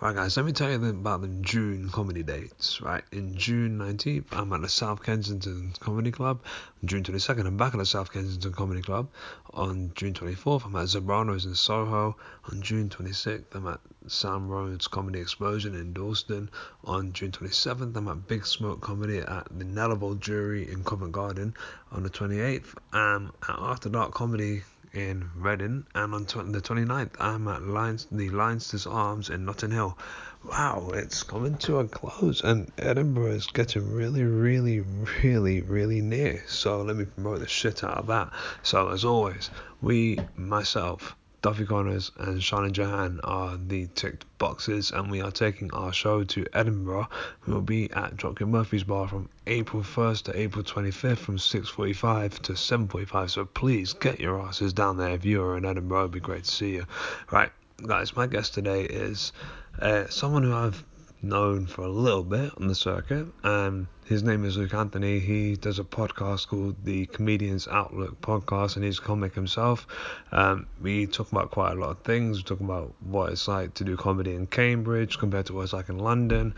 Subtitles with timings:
[0.00, 2.80] Alright, guys, let me tell you about the June comedy dates.
[2.80, 6.40] Right, in June 19th, I'm at the South Kensington Comedy Club.
[6.80, 9.08] On June 22nd, I'm back at the South Kensington Comedy Club.
[9.54, 12.16] On June 24th, I'm at Zebranos in Soho.
[12.44, 16.48] On June 26th, I'm at Sam Rhodes Comedy Explosion in Dalston.
[16.84, 21.54] On June 27th, I'm at Big Smoke Comedy at the Nellible Jury in Covent Garden.
[21.90, 24.62] On the 28th, I'm at After Dark Comedy
[24.92, 29.70] in Reading, and on tw- the 29th, I'm at Lions- the Leinster's Arms in Notting
[29.70, 29.98] Hill.
[30.44, 36.42] Wow, it's coming to a close, and Edinburgh is getting really, really, really, really near.
[36.46, 38.32] So let me promote the shit out of that.
[38.62, 45.08] So as always, we, myself, Duffy Connors and Shannon Johan are the ticked boxes, and
[45.08, 47.08] we are taking our show to Edinburgh.
[47.46, 52.40] We will be at Dropkick Murphy's Bar from April 1st to April 25th from 6:45
[52.42, 53.30] to 7:45.
[53.30, 56.00] So please get your asses down there if you are in Edinburgh.
[56.00, 56.86] It'd be great to see you.
[57.30, 57.52] Right,
[57.86, 59.32] guys, my guest today is
[59.80, 60.82] uh, someone who I've
[61.22, 63.26] known for a little bit on the circuit.
[63.44, 65.18] Um, his name is Luke Anthony.
[65.18, 69.86] He does a podcast called the Comedian's OutLuke Podcast, and he's a comic himself.
[70.32, 72.38] Um, we talk about quite a lot of things.
[72.38, 75.72] We talk about what it's like to do comedy in Cambridge compared to what it's
[75.72, 76.54] like in London.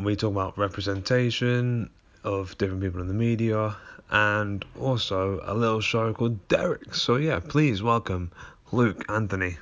[0.00, 1.90] We talk about representation
[2.22, 3.76] of different people in the media,
[4.10, 6.94] and also a little show called Derek.
[6.94, 8.30] So yeah, please welcome
[8.72, 9.56] Luke Anthony.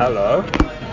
[0.00, 0.40] Hello.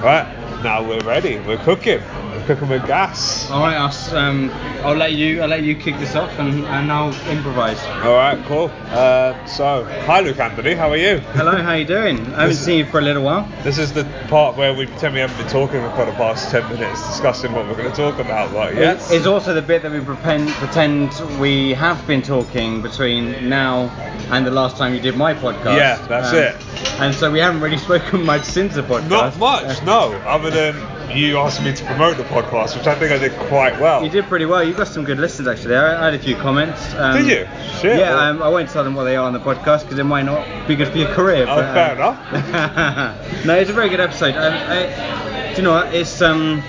[0.04, 0.28] Right,
[0.64, 1.40] now we're ready.
[1.40, 2.02] We're cooking.
[2.02, 3.50] We're cooking with gas.
[3.50, 4.50] All right, I'll, um,
[4.84, 5.42] I'll let you.
[5.42, 7.82] I'll let you kick this off, and, and I'll improvise.
[8.04, 8.70] All right, cool.
[8.88, 10.74] Uh, so, hi, Luke Anthony.
[10.74, 11.20] How are you?
[11.20, 12.20] Hello, how you doing?
[12.20, 13.50] I haven't This seen you for a little while.
[13.64, 16.68] This is the part where we pretend we haven't been talking for the past 10
[16.74, 18.76] minutes discussing what we're going to talk about, right?
[18.76, 19.10] Yes?
[19.10, 23.90] It's also the bit that we pretend, pretend we have been talking between now
[24.32, 25.66] and the last time you did my podcast.
[25.67, 26.77] Um, Yeah, that's it.
[27.00, 29.10] And so we haven't really spoken much since the podcast.
[29.10, 30.76] Not much, Uh, no, other than
[31.16, 34.04] you asked me to promote the podcast, which I think I did quite well.
[34.04, 34.64] You did pretty well.
[34.64, 35.76] You got some good listens actually.
[35.76, 36.94] I, had a few comments.
[36.96, 37.48] Um, Did you?
[37.80, 40.06] Shit, Yeah, um, I won't tell them what they are on the podcast because it
[40.06, 41.46] might not be good for your career.
[41.48, 43.46] Oh, but, fair um, enough.
[43.46, 44.36] no, it's a very good episode.
[44.36, 45.94] Um, I, do you know what?
[45.94, 46.64] It's um,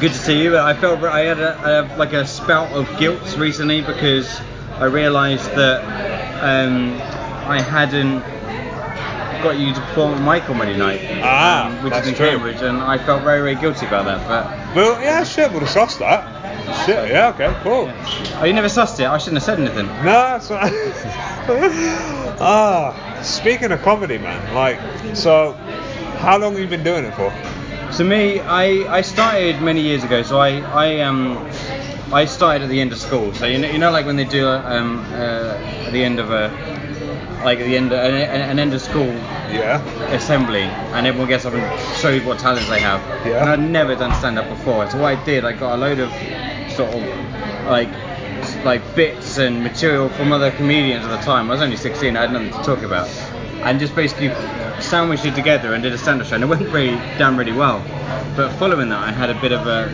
[0.00, 0.58] good to see you.
[0.58, 4.40] I felt I had a, a, like a spout of guilt recently because
[4.78, 5.82] I realised that
[6.42, 6.94] um,
[7.48, 8.24] I hadn't
[9.42, 12.26] got you to perform at my comedy night, Ah, um, which is in true.
[12.30, 14.26] Cambridge, and I felt very, very guilty about that.
[14.28, 16.24] But Well, yeah, shit, we'll discuss that.
[16.86, 17.90] Shit, yeah, okay, cool.
[18.40, 19.06] oh, you never sussed it.
[19.06, 19.86] I shouldn't have said anything.
[20.04, 20.42] No, not.
[22.40, 24.78] ah, speaking of comedy, man, like,
[25.16, 25.52] so,
[26.18, 27.32] how long have you been doing it for?
[27.92, 30.22] So me, I, I started many years ago.
[30.22, 31.38] So I I um
[32.12, 33.32] I started at the end of school.
[33.34, 35.54] So you know you know like when they do um uh,
[35.86, 36.50] at the end of a
[37.44, 39.06] like at the end of, an, an end of school
[39.52, 39.82] Yeah.
[40.10, 41.62] assembly and everyone gets up and
[42.00, 43.00] shows what talents they have.
[43.26, 43.40] Yeah.
[43.42, 44.88] And I'd never done stand up before.
[44.90, 46.10] So what I did, I got a load of
[46.72, 47.02] sort of
[47.66, 47.88] like
[48.64, 51.48] like bits and material from other comedians at the time.
[51.50, 53.08] I was only 16, I had nothing to talk about.
[53.64, 54.28] And just basically
[54.82, 56.34] sandwiched it together and did a stand-up show.
[56.34, 57.82] And it went really down really well.
[58.36, 59.88] But following that, I had a bit of a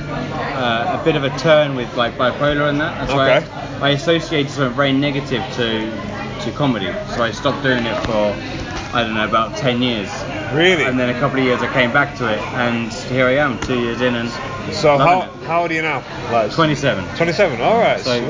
[0.57, 2.99] uh, a bit of a turn with like bipolar and that.
[3.07, 3.47] That's Okay.
[3.79, 5.87] why I, I associated something very negative to
[6.43, 6.93] to comedy.
[7.15, 8.35] So I stopped doing it for
[8.93, 10.11] I don't know about 10 years.
[10.53, 10.85] Really?
[10.85, 13.59] And then a couple of years I came back to it, and here I am,
[13.61, 14.29] two years in, and
[14.73, 15.31] So, how, it.
[15.45, 15.99] how old are you now?
[16.33, 17.05] Like, 27.
[17.17, 18.01] 27, alright.
[18.01, 18.21] So,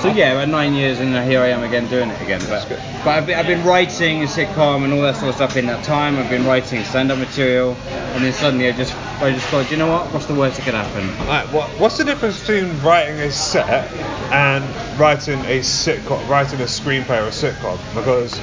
[0.00, 2.40] so yeah, about nine years, and here I am again doing it again.
[2.48, 2.78] But, good.
[3.04, 5.66] but I've, been, I've been writing a sitcom and all that sort of stuff in
[5.66, 6.18] that time.
[6.18, 7.74] I've been writing stand-up material,
[8.14, 10.12] and then suddenly I just, I just thought, you know what?
[10.12, 11.08] What's the worst that could happen?
[11.26, 13.90] Alright, what, what's the difference between writing a set
[14.32, 14.64] and
[15.00, 17.78] writing a sitcom, writing a screenplay or a sitcom?
[17.94, 18.38] Because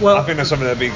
[0.00, 0.92] Well, I think that's something that'd be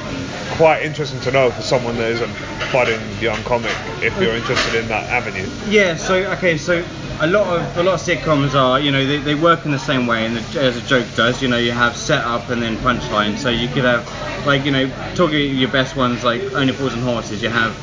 [0.57, 2.29] quite interesting to know for someone that is a
[2.73, 3.73] budding young comic
[4.03, 5.49] if you're uh, interested in that avenue.
[5.69, 6.85] Yeah, so okay, so
[7.21, 9.79] a lot of a lot of sitcoms are, you know, they, they work in the
[9.79, 12.77] same way, and the, as a joke does, you know, you have setup and then
[12.79, 13.37] punchline.
[13.39, 14.07] So you could have,
[14.47, 17.43] like, you know, talking your best ones like Only Fools and Horses.
[17.43, 17.75] You have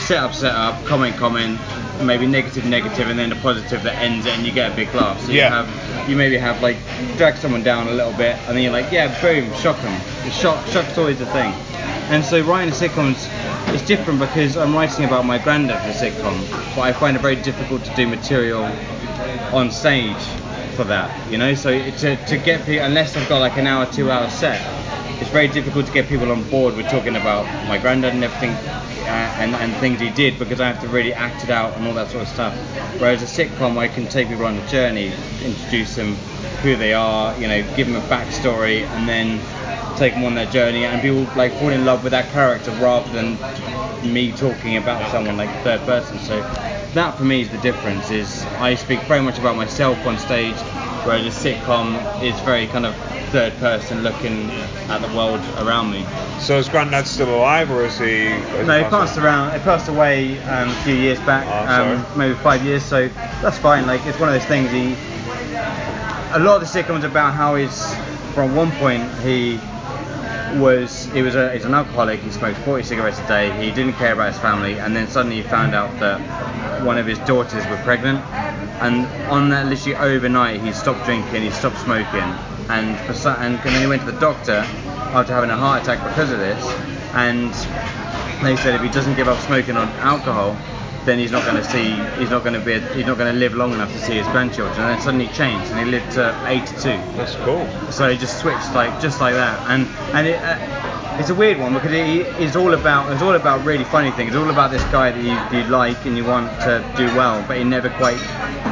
[0.00, 1.58] setup, setup, comment, comment,
[2.02, 4.92] maybe negative, negative, and then a positive that ends it, and you get a big
[4.94, 5.20] laugh.
[5.20, 5.48] So Yeah.
[5.48, 5.68] you have,
[6.10, 6.76] you maybe have like
[7.16, 10.30] drag someone down a little bit, and then you're like, yeah, boom, shock them.
[10.30, 11.52] Shock, shock's always a thing.
[12.10, 13.14] And so writing a sitcom
[13.72, 17.20] is different because I'm writing about my granddad for a sitcom, but I find it
[17.20, 18.64] very difficult to do material
[19.54, 20.22] on stage
[20.74, 21.54] for that, you know.
[21.54, 24.60] So to, to get people, unless I've got like an hour, two hour set,
[25.20, 28.56] it's very difficult to get people on board with talking about my granddad and everything
[29.10, 29.12] Uh,
[29.42, 31.94] and, and things he did because I have to really act it out and all
[31.94, 32.54] that sort of stuff.
[33.00, 35.12] Whereas a sitcom, I can take people on a journey,
[35.42, 36.14] introduce them
[36.62, 39.40] who they are, you know, give them a backstory, and then
[39.96, 43.10] take them on their journey, and people like fall in love with that character rather
[43.10, 43.36] than
[44.14, 46.16] me talking about someone like third person.
[46.20, 46.40] So
[46.94, 48.12] that for me is the difference.
[48.12, 50.54] Is I speak very much about myself on stage,
[51.04, 52.94] whereas a sitcom is very kind of
[53.30, 54.50] third person looking
[54.88, 56.04] at the world around me.
[56.40, 58.26] So is Granddad still alive, or is he?
[58.28, 59.52] Is No, he passed around.
[59.52, 62.82] He passed away um, a few years back, Oh, um, maybe five years.
[62.84, 63.08] So
[63.40, 63.86] that's fine.
[63.86, 64.70] Like it's one of those things.
[64.70, 64.94] He,
[66.32, 67.94] a lot of the sitcoms about how he's
[68.34, 69.58] from one point he
[70.58, 72.20] was he was a he's an alcoholic.
[72.20, 73.50] He smoked 40 cigarettes a day.
[73.62, 76.20] He didn't care about his family, and then suddenly he found out that
[76.84, 78.24] one of his daughters were pregnant.
[78.80, 81.42] And on that, literally overnight, he stopped drinking.
[81.42, 82.20] He stopped smoking,
[82.68, 84.64] and for and then he went to the doctor
[85.12, 86.64] after having a heart attack because of this.
[87.14, 87.52] And
[88.44, 90.56] they said if he doesn't give up smoking on alcohol,
[91.04, 93.38] then he's not going to see, he's not going to be, he's not going to
[93.38, 94.78] live long enough to see his grandchildren.
[94.80, 96.88] And then suddenly changed, and he lived to 82.
[97.16, 97.66] That's cool.
[97.90, 101.58] So he just switched like just like that, and and it, uh, it's a weird
[101.58, 104.28] one because it, it's all about it's all about really funny things.
[104.28, 107.44] It's all about this guy that you, you like and you want to do well,
[107.46, 108.18] but he never quite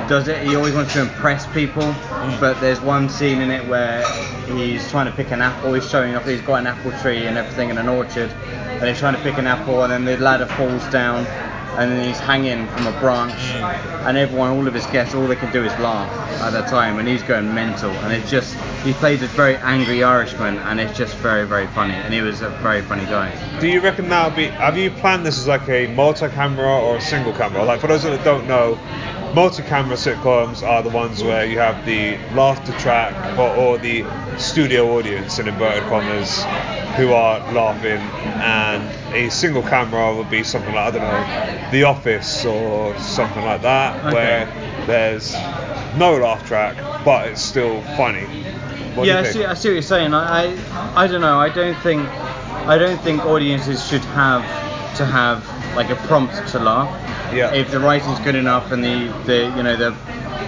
[0.09, 0.47] does it.
[0.47, 1.95] He always wants to impress people,
[2.41, 4.03] but there's one scene in it where
[4.47, 5.75] he's trying to pick an apple.
[5.75, 8.99] He's showing off he's got an apple tree and everything in an orchard, and he's
[8.99, 11.27] trying to pick an apple, and then the ladder falls down.
[11.77, 14.07] And then he's hanging from a branch, mm.
[14.07, 16.11] and everyone, all of his guests, all they can do is laugh
[16.43, 17.91] at that time, and he's going mental.
[17.91, 18.55] And it's just,
[18.85, 21.95] he plays a very angry Irishman, and it's just very, very funny.
[21.95, 23.31] And he was a very funny guy.
[23.61, 24.47] Do you reckon that'll be?
[24.47, 27.63] Have you planned this as like a multi-camera or a single camera?
[27.65, 28.77] Like for those that don't know,
[29.35, 34.05] multi-camera sitcoms are the ones where you have the laughter track or, or the
[34.39, 36.45] studio audience in inverted commas
[36.97, 38.01] who are laughing,
[38.41, 38.83] and
[39.15, 43.63] a single camera would be something like I don't know, The Office or something like
[43.63, 44.15] that, Okay.
[44.15, 45.33] where there's
[45.97, 48.25] no laugh track but it's still funny.
[48.95, 49.45] What yeah, I see.
[49.45, 50.13] I see what you're saying.
[50.13, 51.39] I, I, I don't know.
[51.39, 52.03] I don't think,
[52.67, 54.43] I don't think audiences should have
[54.97, 55.47] to have
[55.77, 56.89] like a prompt to laugh.
[57.35, 57.53] Yeah.
[57.55, 59.91] If the writing's good enough and the, the you know the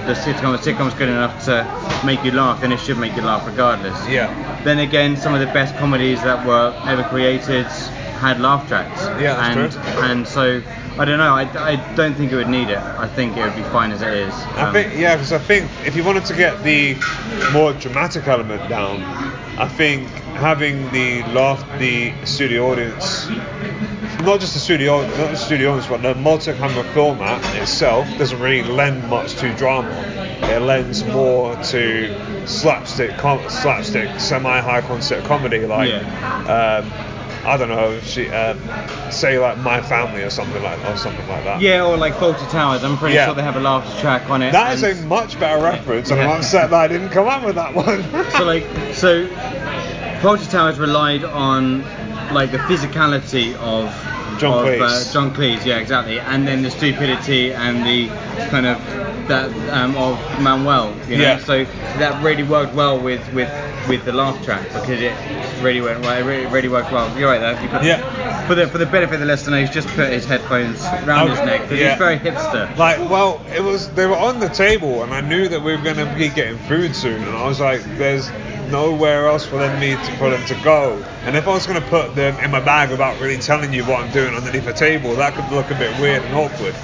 [0.07, 1.65] the sitcom the sitcom's good enough to
[2.05, 3.97] make you laugh, then it should make you laugh regardless.
[4.09, 4.29] Yeah.
[4.65, 7.67] Then again, some of the best comedies that were ever created
[8.21, 9.01] had laugh tracks.
[9.21, 10.03] Yeah, that's and, true.
[10.03, 10.63] And so
[10.99, 11.35] I don't know.
[11.35, 11.43] I,
[11.73, 12.79] I don't think it would need it.
[12.79, 14.35] I think it would be fine as it is.
[14.35, 16.97] I Um, think yeah, because I think if you wanted to get the
[17.53, 19.03] more dramatic element down,
[19.59, 23.29] I think having the laugh, the studio audience,
[24.25, 28.63] not just the studio, not the studio audience, but the multi-camera format itself doesn't really
[28.69, 29.91] lend much to drama.
[30.43, 35.93] It lends more to slapstick, com- slapstick, semi-high concept comedy, like.
[36.49, 36.91] Um,
[37.43, 41.43] I don't know, she, uh, say like My Family or something like or something like
[41.45, 41.63] that.
[41.63, 42.85] Yeah, or like Fawlty Towers.
[42.85, 43.25] I'm pretty Yeah.
[43.25, 44.53] sure they have a laughter track on it.
[44.53, 47.55] That is a much better reference, and I'm upset that I didn't come up with
[47.55, 48.03] that one.
[48.33, 49.27] so like so
[50.21, 51.83] Fawlty Towers relied on
[52.33, 53.91] like the physicality of
[54.41, 55.11] John of, Cleese.
[55.11, 58.09] uh, John Cleese, yeah, exactly, and then the stupidity and the
[58.51, 58.79] kind of
[59.29, 61.23] that um, of Manuel, you know.
[61.25, 61.39] Yeah.
[61.39, 63.51] So that really worked well with with
[63.89, 65.13] with the laugh track because it
[65.63, 66.17] really went well.
[66.17, 67.17] It really, really worked well.
[67.19, 67.61] You're right there.
[67.63, 68.47] You put, Yeah.
[68.47, 71.35] For the for the benefit of the listener, he's just put his headphones round Oh,
[71.35, 71.91] his neck because yeah.
[71.91, 72.75] he's very hipster.
[72.77, 75.83] like, well, it was they were on the table, and I knew that we were
[75.83, 78.29] going to be getting food soon, and I was like, there's
[78.71, 81.03] nowhere else for them me to, for them to go.
[81.25, 83.85] And if I was going to put them in my bag without really telling you
[83.85, 86.75] what I'm doing underneath a table, that could look a bit weird and awkward.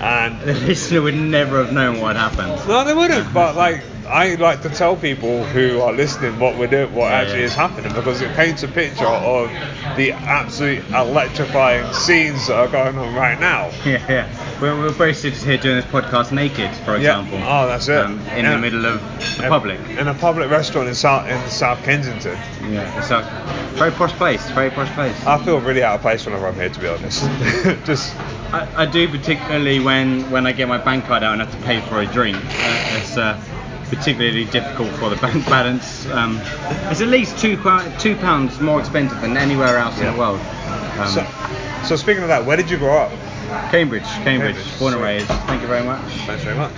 [0.00, 2.66] And The listener would never have known what happened.
[2.68, 3.32] No, they wouldn't.
[3.32, 7.18] But like, I like to tell people who are listening what we're doing, what Yeah,
[7.18, 7.46] actually yeah.
[7.46, 9.50] is happening, because it paints a picture of
[9.96, 13.70] the absolute electrifying scenes that are going on right now.
[13.86, 14.45] Yeah, yeah.
[14.60, 17.38] We're, we're both sitting here doing this podcast naked, for example.
[17.38, 17.62] Yeah.
[17.64, 17.98] Oh, that's it.
[17.98, 18.52] Um, in Yeah.
[18.52, 19.02] the middle of
[19.36, 19.78] the public.
[19.98, 22.38] In a public restaurant in South in South Kensington.
[22.72, 22.98] Yeah.
[22.98, 23.20] It's a
[23.76, 24.48] very posh place.
[24.52, 25.14] Very posh place.
[25.26, 27.22] I feel really out of place whenever I'm here, to be honest.
[27.84, 28.16] Just
[28.52, 31.66] I, I do particularly when when I get my bank card out and have to
[31.66, 32.36] pay for a drink.
[32.38, 33.38] Uh, it's uh,
[33.90, 36.06] particularly difficult for the bank balance.
[36.06, 36.40] Um,
[36.90, 37.56] it's at least two
[37.98, 40.40] two pounds more expensive than anywhere else in the world.
[40.98, 41.26] Um, so.
[41.84, 43.12] So speaking of that, where did you grow up?
[43.46, 45.26] Cambridge, Cambridge, Cambridge, born and raised.
[45.26, 46.02] Thank you very much.
[46.26, 46.72] Thanks very much.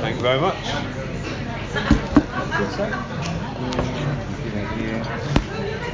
[0.00, 0.56] Thank you very much.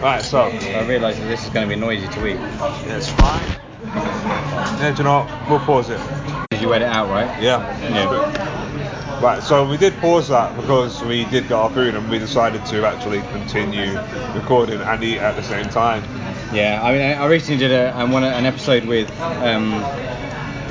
[0.02, 2.36] Right, so I realise that this is going to be noisy to eat.
[2.90, 3.56] it's fine.
[3.84, 5.48] Yeah, do you know what?
[5.48, 6.00] We'll pause it.
[6.50, 7.40] Did you wet it out, right?
[7.40, 7.60] Yeah.
[7.88, 9.20] Yeah.
[9.22, 12.66] Right, so we did pause that because we did get our food and we decided
[12.66, 13.96] to actually continue
[14.34, 16.02] recording and eat at the same time.
[16.52, 19.70] Yeah, I mean, I I recently did a, I one, an episode with um,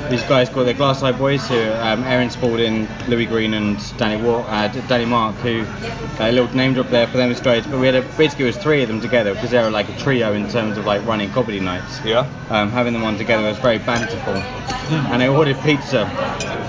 [0.08, 4.22] these guys called the Glass Eye Boys, who um, Aaron Spalding, Louis Green, and Danny
[4.22, 7.68] War, uh, Danny Mark, who uh, a little name drop there for them is great.
[7.68, 9.88] But we had a, basically it was three of them together because they were like
[9.88, 12.00] a trio in terms of like running comedy nights.
[12.04, 12.30] Yeah.
[12.50, 16.06] Um, having them on together was very banterful, and I ordered pizza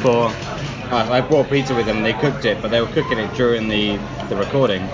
[0.02, 0.32] for.
[0.92, 2.04] Uh, I brought pizza with them.
[2.04, 3.98] They cooked it, but they were cooking it during the
[4.30, 4.88] the recording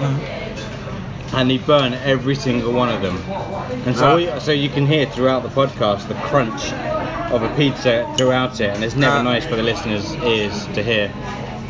[1.33, 3.17] and they burn every single one of them.
[3.85, 6.71] And so, all you, so you can hear throughout the podcast the crunch
[7.31, 9.21] of a pizza throughout it, and it's never Ah.
[9.23, 11.11] nice for the listeners' ears to hear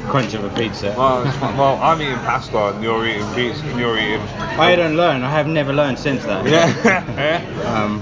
[0.08, 0.94] crunch of a pizza.
[0.98, 4.22] Well, it's well, I'm eating pasta and you're eating pizza and you're eating.
[4.58, 5.24] I don't learn.
[5.24, 6.46] I have never learned since that.
[6.48, 7.44] Yeah.
[7.70, 8.02] Um,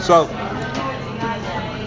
[0.00, 0.24] so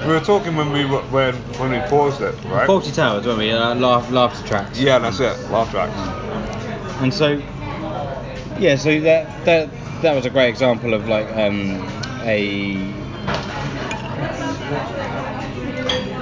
[0.07, 2.67] we were talking when we were- when when we paused it, right?
[2.67, 3.51] Fawlty Towers, weren't we?
[3.51, 4.79] Uh, laugh, laughter tracks.
[4.79, 5.37] Yeah, that's it.
[5.49, 5.97] Laugh tracks.
[7.01, 7.41] And so,
[8.61, 9.69] yeah, so that that
[10.03, 11.81] that was a great example of like um,
[12.21, 12.71] a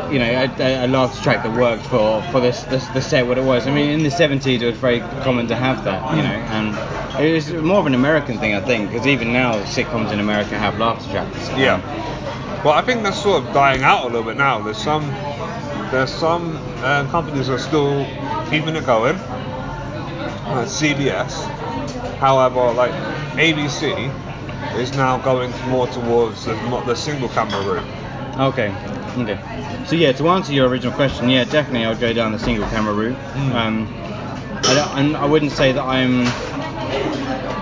[0.10, 3.44] you know a, a, track that worked for for this, this the set what it
[3.44, 3.68] was.
[3.68, 7.24] I mean, in the 70s it was very common to have that, you know, and
[7.24, 10.58] it was more of an American thing, I think, because even now sitcoms in America
[10.58, 11.50] have laughter tracks.
[11.50, 12.64] Um, Yeah.
[12.64, 14.62] Well, I think that's sort of dying out a little bit now.
[14.62, 15.06] There's some
[15.92, 18.06] there's some uh, companies that are still
[18.50, 19.16] keeping it going.
[19.16, 21.59] Uh, CBS,
[22.20, 22.92] however, like
[23.34, 24.14] ABC
[24.78, 28.10] is now going more towards the, not the single camera route.
[28.40, 28.70] Okay.
[29.18, 29.86] Okay.
[29.88, 32.94] So yeah, to answer your original question, yeah, definitely I'd go down the single camera
[32.94, 33.18] route.
[33.18, 33.54] Mm.
[33.54, 33.88] Um,
[34.64, 36.24] I, I wouldn't say that I'm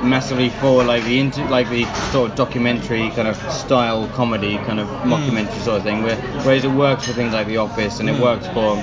[0.08, 4.80] massively for like the inter, like the sort of documentary kind of style comedy kind
[4.80, 6.04] of mockumentary sort of thing.
[6.04, 8.76] Where, whereas it works for things like The Office and it works for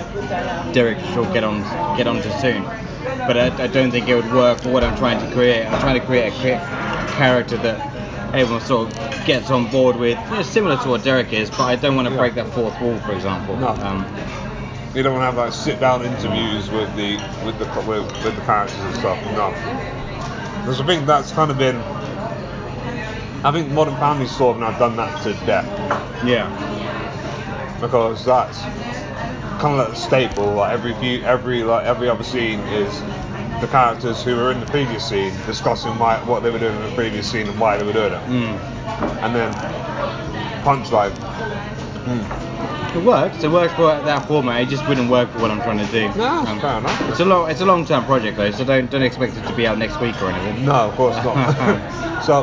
[0.73, 1.61] Derek Shaw Get On
[1.97, 2.65] Get On Too Soon.
[3.05, 5.65] But I, I don't think it would work for what I'm trying to create.
[5.67, 6.37] I'm trying to create a
[7.17, 11.33] character that everyone sort of gets on board with, you know, similar to what Derek
[11.33, 11.51] is.
[11.51, 12.21] But I don't want to Yeah.
[12.21, 13.57] break that fourth wall, for example.
[13.57, 13.69] No.
[13.69, 14.05] Um,
[14.95, 18.35] You don't want to have like sit down interviews with the with the with, with
[18.37, 19.19] the characters and stuff.
[19.33, 19.51] No.
[20.61, 21.77] Because I think that's kind of been.
[23.45, 25.67] I think Modern Family's sort of now done that to death.
[26.25, 26.49] yeah.
[27.81, 28.59] because that's
[29.61, 30.53] kind of like a staple.
[30.55, 33.01] Like every few, every like every other scene is
[33.61, 36.83] the characters who were in the previous scene discussing why, what they were doing in
[36.83, 38.59] the previous scene and why they were doing it, Mm.
[39.23, 39.53] and then
[40.65, 41.13] punchline.
[42.95, 43.43] It works.
[43.43, 44.61] It works for that format.
[44.63, 46.09] It just wouldn't work for what I'm trying to do.
[46.17, 47.09] No, Um, fair enough.
[47.11, 49.67] It's a long, it's a long-term project though, so don't don't expect it to be
[49.67, 50.65] out next week or anything.
[50.65, 52.23] No, of course not.
[52.25, 52.43] so,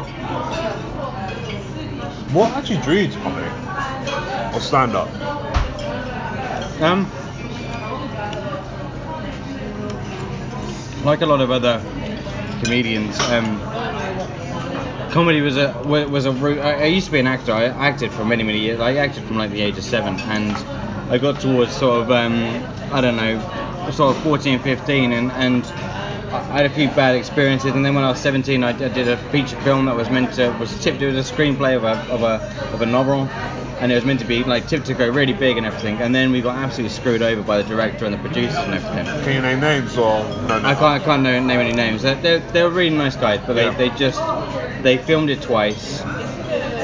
[2.34, 3.48] what actually drew you to comedy
[4.56, 5.08] or stand up?
[6.82, 7.04] Um,
[11.06, 11.80] like a lot of other
[12.64, 13.60] comedians, um,
[15.12, 16.58] comedy was a was a route.
[16.58, 17.52] I, I used to be an actor.
[17.52, 18.80] I acted for many many years.
[18.80, 20.52] I acted from like the age of seven, and
[21.12, 22.34] I got towards sort of um,
[22.92, 23.40] I don't know,
[23.92, 25.64] sort of 14, 15, and and
[26.34, 27.76] I had a few bad experiences.
[27.76, 30.50] And then when I was 17, I, did a feature film that was meant to
[30.60, 31.02] was tipped.
[31.02, 32.42] It was a screenplay of a of a
[32.74, 33.30] of a novel.
[33.82, 36.14] And it was meant to be like tipped to go really big and everything, and
[36.14, 39.06] then we got absolutely screwed over by the director and the producers and everything.
[39.24, 40.60] Can you name names or no?
[40.60, 40.68] no.
[40.70, 42.04] I can't, I can't know, name any names.
[42.04, 43.72] They're, they're, they're really nice guys, but they, Yeah.
[43.72, 44.22] they just
[44.84, 46.02] they filmed it twice,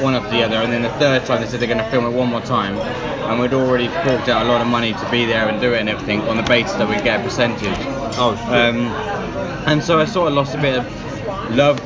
[0.02, 2.04] one after the other, and then the third time they said they're going to film
[2.04, 5.24] it one more time, and we'd already forked out a lot of money to be
[5.24, 7.62] there and do it and everything on the basis that we'd get a percentage.
[8.18, 8.48] Oh, shit.
[8.48, 8.86] Um,
[9.68, 11.78] and so I sort of lost a bit of love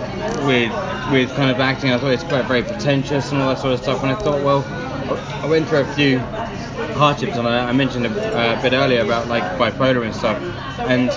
[0.46, 0.72] with
[1.12, 1.90] with kind of acting.
[1.90, 4.02] I thought it's quite very pretentious and all that sort of stuff.
[4.02, 4.62] And I thought, well,
[5.18, 6.18] I went through a few
[6.94, 10.40] hardships, and I, I mentioned a, a bit earlier about like bipolar and stuff.
[10.88, 11.10] And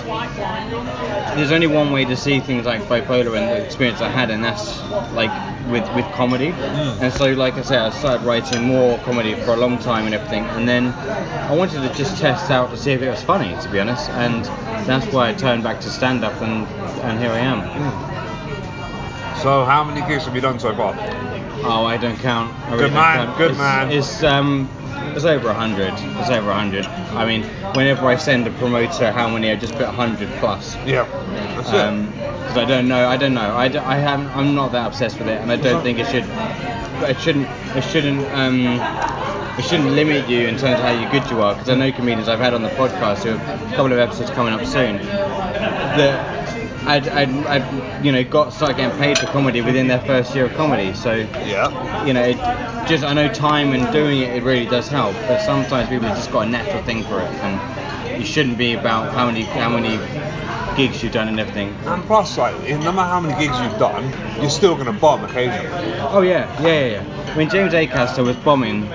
[1.38, 4.42] there's only one way to see things like bipolar and the experience I had, and
[4.42, 4.80] that's
[5.12, 5.30] like
[5.70, 6.50] with with comedy.
[6.50, 7.04] Hmm.
[7.04, 10.14] And so, like I said, I started writing more comedy for a long time and
[10.14, 10.44] everything.
[10.44, 10.88] And then
[11.50, 14.08] I wanted to just test out to see if it was funny, to be honest.
[14.10, 14.44] And
[14.86, 16.66] that's why I turned back to stand up, and
[17.02, 17.60] and here I am.
[17.60, 18.16] Hmm.
[19.42, 20.94] So how many gigs have you done so far?
[21.64, 22.54] Oh, I don't count.
[22.70, 23.38] I Good man, count.
[23.38, 23.90] good it's, man.
[23.90, 24.68] It's um,
[25.14, 25.92] it's over a hundred.
[25.94, 26.84] It's over a hundred.
[26.86, 27.44] I mean,
[27.74, 30.76] whenever I send a promoter how many, I just put hundred plus.
[30.86, 31.06] Yeah,
[31.56, 32.46] that's Um it.
[32.46, 33.08] 'cause I don't know.
[33.08, 33.56] I don't know.
[33.56, 34.28] I, d- I haven't.
[34.36, 36.24] I'm not that obsessed with it, and I don't think it should.
[37.08, 37.48] It shouldn't.
[37.76, 38.24] It shouldn't.
[38.32, 38.78] Um,
[39.58, 41.54] it shouldn't limit you in terms of how good you are.
[41.54, 44.30] Because I know comedians I've had on the podcast who have a couple of episodes
[44.30, 46.35] coming up soon that.
[46.86, 50.46] I'd, I'd, I'd, you know, got started getting paid for comedy within their first year
[50.46, 50.94] of comedy.
[50.94, 51.14] So,
[51.44, 52.04] Yeah.
[52.06, 52.36] you know, it
[52.88, 55.14] just I know time and doing it, it really does help.
[55.26, 58.74] But sometimes people have just got a natural thing for it, and you shouldn't be
[58.74, 59.98] about how many how many
[60.76, 61.74] gigs you've done and everything.
[61.86, 65.24] And plus, like, no matter how many gigs you've done, you're still going to bomb
[65.24, 65.68] occasionally.
[66.10, 67.32] Oh yeah, yeah, yeah, yeah.
[67.32, 68.88] I mean, James Acaster was bombing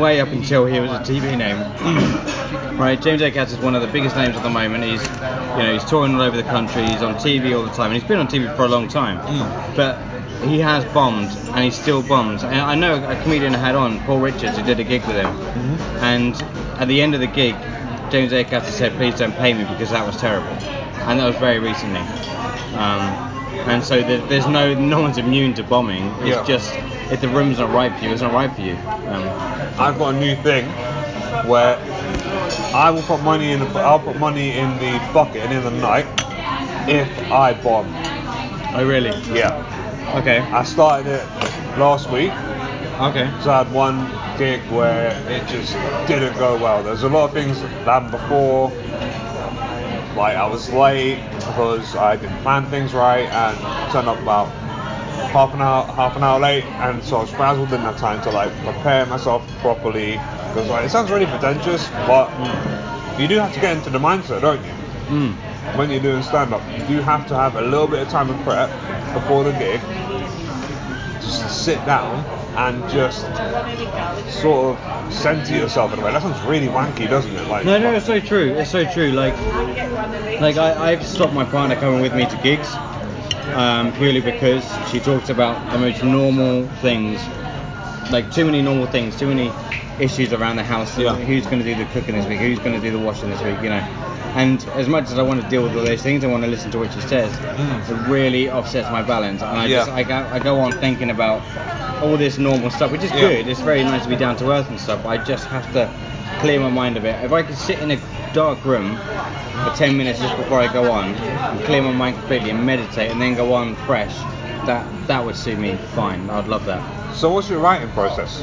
[0.00, 2.65] way up until he was a TV name.
[2.78, 4.84] Right, James Acaster is one of the biggest names at the moment.
[4.84, 6.84] He's, you know, he's touring all over the country.
[6.86, 9.18] He's on TV all the time, and he's been on TV for a long time.
[9.74, 9.98] But
[10.46, 12.42] he has bombed, and he still bombs.
[12.44, 15.16] And I know a comedian I had on, Paul Richards, who did a gig with
[15.16, 15.26] him,
[16.02, 16.34] and
[16.80, 17.54] at the end of the gig,
[18.10, 20.48] James Acaster said, "Please don't pay me because that was terrible,"
[21.08, 22.00] and that was very recently.
[22.76, 23.02] Um,
[23.68, 26.04] and so there, there's no no one's immune to bombing.
[26.20, 26.44] It's Yeah.
[26.44, 26.74] just
[27.10, 28.76] if the room's not right for you, it's not right for you.
[29.08, 29.24] Um,
[29.78, 30.66] I've got a new thing
[31.48, 31.78] where
[32.76, 33.60] I will put money in.
[33.60, 36.04] The, I'll put money in the bucket and in the night
[36.86, 37.86] if I bomb.
[38.76, 39.16] oh really?
[39.34, 40.14] Yeah.
[40.20, 40.40] Okay.
[40.40, 41.24] I started it
[41.78, 42.32] last week.
[43.00, 43.32] Okay.
[43.42, 45.72] So I had one gig where it just
[46.06, 46.82] didn't go well.
[46.82, 48.68] There's a lot of things that happened before.
[50.14, 54.48] Like I was late because I didn't plan things right and turned up about
[55.16, 58.22] half an hour half an hour late and so I was frazzled didn't have time
[58.22, 60.12] to like prepare myself properly.
[60.12, 62.30] Because like it sounds really pretentious, but
[63.18, 64.72] you do have to get into the mindset, don't you?
[65.08, 65.34] Mm.
[65.76, 68.30] When you're doing stand up, you do have to have a little bit of time
[68.30, 68.70] and prep
[69.14, 69.80] before the gig.
[71.20, 72.24] Just sit down
[72.56, 73.22] and just
[74.40, 76.12] sort of center yourself in a way.
[76.12, 77.48] That sounds really wanky, doesn't it?
[77.48, 78.52] Like No, no, it's so true.
[78.52, 79.12] It's so true.
[79.12, 79.34] Like,
[80.40, 82.72] like I, I've stopped my partner coming with me to gigs
[83.56, 87.20] um, purely because she talks about the most normal things,
[88.10, 89.50] like too many normal things, too many
[89.98, 90.96] issues around the house.
[90.98, 91.14] Yeah.
[91.16, 92.38] Who's going to do the cooking this week?
[92.38, 93.56] Who's going to do the washing this week?
[93.62, 93.82] You know.
[94.36, 96.50] And as much as I want to deal with all those things, I want to
[96.50, 97.32] listen to what she says.
[97.90, 99.78] It really offsets my balance, and I Yeah.
[99.78, 101.40] just I go, I go on thinking about
[102.02, 103.20] all this normal stuff, which is Yeah.
[103.20, 103.48] good.
[103.48, 105.06] It's very nice to be down to earth and stuff.
[105.06, 105.88] I just have to
[106.40, 107.22] clear my mind a bit.
[107.24, 110.90] If I could sit in a dark room for 10 minutes just before I go
[110.92, 114.14] on and clear my mind completely and meditate and then go on fresh,
[114.66, 116.28] that that would suit me fine.
[116.30, 117.14] I'd love that.
[117.14, 118.42] So what's your writing process?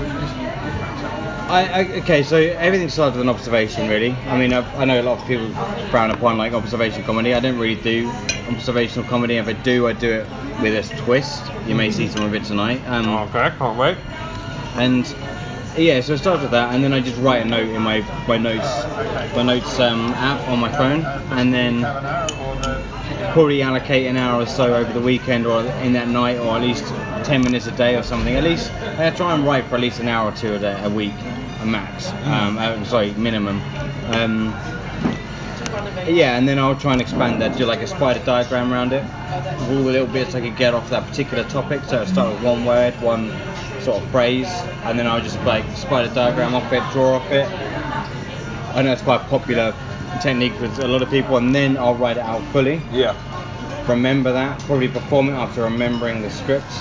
[1.49, 4.11] I, I okay, so everything starts with an observation, really.
[4.27, 5.49] I mean, I've, I know a lot of people
[5.91, 7.33] frown upon like observation comedy.
[7.33, 8.09] I don't really do
[8.47, 9.35] observational comedy.
[9.35, 10.27] If I do, I do it
[10.61, 11.43] with a twist.
[11.67, 12.81] You may see some of it tonight.
[12.87, 13.97] Um, Okay, can't wait.
[14.75, 15.05] and
[15.77, 18.01] yeah, so I starts with that, and then I just write a note in my
[18.27, 18.85] my notes
[19.35, 21.03] my notes um, app on my phone,
[21.37, 21.81] and then
[23.33, 26.61] probably allocate an hour or so over the weekend or in that night, or at
[26.61, 26.85] least
[27.23, 28.35] 10 minutes a day or something.
[28.35, 30.79] At least I try and write for at least an hour or two a, day,
[30.83, 31.13] a week,
[31.61, 32.11] a max.
[32.25, 33.61] Um, uh, sorry, minimum.
[34.07, 34.49] Um,
[36.07, 39.03] yeah, and then I'll try and expand that, do like a spider diagram around it,
[39.03, 41.83] all the little bits I could get off that particular topic.
[41.85, 43.31] So I'll start with one word, one
[43.83, 44.47] sort of phrase,
[44.83, 47.47] and then I'll just like spider diagram off it, draw off it.
[48.75, 49.75] I know it's quite a popular
[50.21, 53.15] technique with a lot of people, and then I'll write it out fully, Yeah.
[53.87, 56.71] remember that, probably perform it after remembering the script,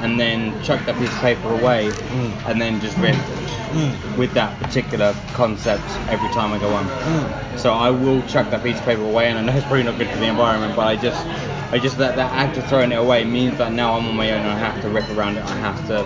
[0.00, 2.48] and then chuck that piece of paper away, hmm.
[2.48, 4.18] and then just riff hmm.
[4.18, 6.86] with that particular concept every time I go on.
[6.86, 7.56] Hmm.
[7.58, 9.98] So I will chuck that piece of paper away, and I know it's probably not
[9.98, 11.22] good for the environment, but I just,
[11.72, 14.30] I just that that act of throwing it away means that now I'm on my
[14.32, 15.44] own, and I have to riff around it.
[15.44, 16.04] I have to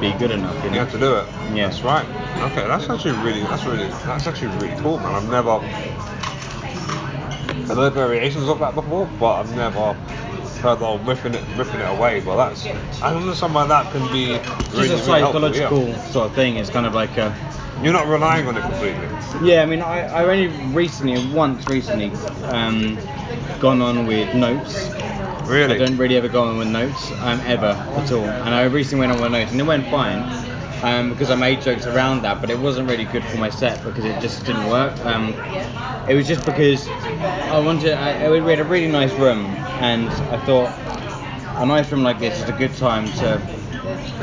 [0.00, 0.56] be good enough.
[0.64, 0.78] You You know?
[0.84, 1.26] have to do it.
[1.54, 1.68] Yeah.
[1.68, 2.06] That's right.
[2.50, 5.14] Okay, that's actually really that's really that's actually really cool, man.
[5.14, 5.60] I've never
[7.70, 9.92] I've heard variations of that before, but I've never
[10.62, 12.20] heard of ripping it ripping it away.
[12.20, 12.66] But that's
[13.02, 16.04] I don't know something like that can be Just really, a really helpful, psychological yeah.
[16.06, 16.56] sort of thing.
[16.56, 17.34] It's kind of like a.
[17.80, 19.08] You're not relying on it completely.
[19.40, 22.12] Yeah, I mean, I, I only recently, once recently,
[22.44, 22.98] um,
[23.58, 24.90] gone on with notes.
[25.46, 25.74] Really?
[25.74, 28.24] I don't really ever go on with notes, um, ever at all.
[28.24, 30.30] And I recently went on with notes, and it went fine.
[30.82, 33.84] Um, because I made jokes around that, but it wasn't really good for my set
[33.84, 34.98] because it just didn't work.
[35.04, 35.38] Um,
[36.06, 36.90] it was just because
[37.48, 37.94] I wanted.
[37.94, 40.76] I, we had a really nice room, and I thought
[41.56, 43.46] a nice room like this is a good time to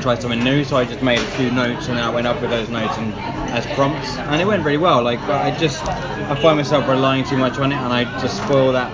[0.01, 0.63] try something new.
[0.63, 2.97] So I just made a few notes, and then I went up with those notes
[2.97, 3.13] and
[3.53, 5.01] as prompts, and it went really well.
[5.03, 8.37] Like, but I just I find myself relying too much on it, and I just
[8.43, 8.91] spoil that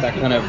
[0.00, 0.44] that kind of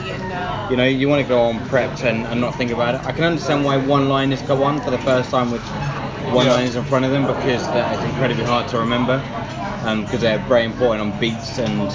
[0.70, 3.02] you know you want to go on prepped and, and not think about it.
[3.06, 5.62] I can understand why one liners go on for the first time with
[6.34, 6.54] one Yeah.
[6.54, 9.24] liners in front of them because that is incredibly hard to remember
[9.84, 11.90] um, because they're very important on beats and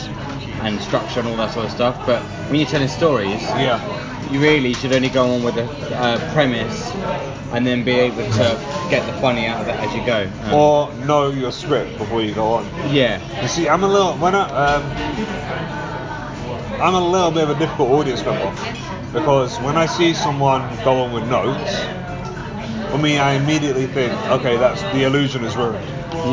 [0.63, 1.99] and structure and all that sort of stuff.
[2.07, 3.81] But when you're telling stories, Yeah.
[4.33, 5.65] You really should only go on with a
[5.97, 6.91] uh, premise
[7.53, 10.31] and then be able to get the funny out of it as you go.
[10.45, 12.65] Um, Or know your script before you go on.
[12.91, 14.83] yeah, You see, I'm a little when I um,
[16.81, 18.51] I'm a little bit of a difficult audience member
[19.13, 21.77] because when I see someone go on with notes,
[22.91, 25.85] for me, I immediately think, okay, that's the illusion is ruined.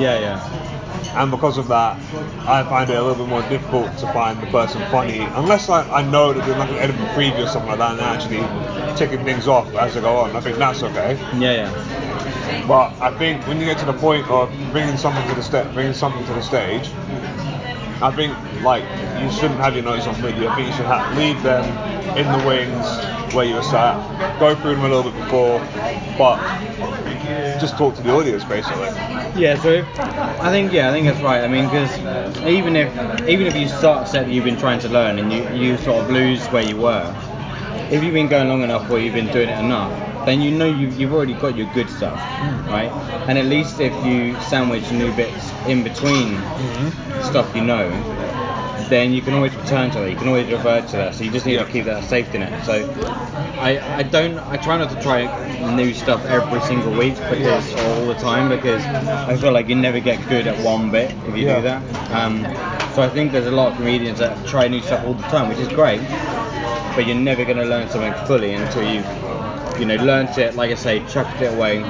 [0.01, 0.58] yeah, yeah.
[1.15, 1.97] And because of that,
[2.47, 5.87] I find it a little bit more difficult to find the person funny, unless like
[5.89, 8.95] I know that they're like an Edinburgh preview or something like that, and they're actually
[8.97, 10.35] ticking things off as they go on.
[10.35, 11.15] I think that's okay.
[11.37, 12.65] Yeah, yeah.
[12.67, 15.71] But I think when you get to the point of bringing something to the sta-
[15.73, 16.89] bringing something to the stage,
[18.01, 18.83] I think like
[19.21, 20.49] you shouldn't have your notes on video.
[20.49, 21.65] I think you should have, leave them
[22.17, 25.59] in the wings where you were sat, go through them a little bit before,
[26.17, 26.37] but
[27.59, 28.87] just talk to the audience basically.
[29.39, 29.85] Yeah, so
[30.41, 31.43] I think yeah, I think that's right.
[31.43, 31.97] I mean, because
[32.45, 32.91] even if
[33.27, 35.77] even if you start a set that you've been trying to learn and you, you
[35.77, 37.15] sort of lose where you were,
[37.91, 40.65] if you've been going long enough or you've been doing it enough, then you know
[40.65, 42.67] you've, you've already got your good stuff, mm.
[42.67, 42.91] right?
[43.27, 47.23] And at least if you sandwich new bits in between mm-hmm.
[47.23, 47.89] stuff you know,
[48.89, 50.09] then you can always return to that.
[50.09, 51.15] You can always revert to that.
[51.15, 51.63] So you just need Yeah.
[51.65, 52.65] to keep that safety net.
[52.65, 52.73] So
[53.59, 55.27] I, I don't I try not to try
[55.75, 59.75] new stuff every single week because or all the time because I feel like you
[59.75, 61.57] never get good at one bit if you Yeah.
[61.57, 61.81] do that.
[62.11, 62.43] Um,
[62.95, 65.47] so I think there's a lot of comedians that try new stuff all the time,
[65.49, 66.01] which is great.
[66.95, 69.03] But you're never going to learn something fully until you
[69.79, 70.55] you know learnt it.
[70.55, 71.83] Like I say, chucked it away,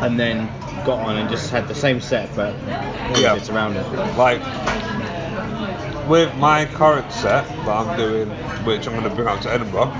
[0.00, 0.50] and then
[0.84, 2.54] got on and just had the same set but
[3.18, 3.34] Yeah.
[3.34, 3.86] bits around it.
[4.18, 4.42] Like
[6.08, 8.28] with my current set that I'm doing,
[8.64, 9.92] which I'm going to bring up to Edinburgh,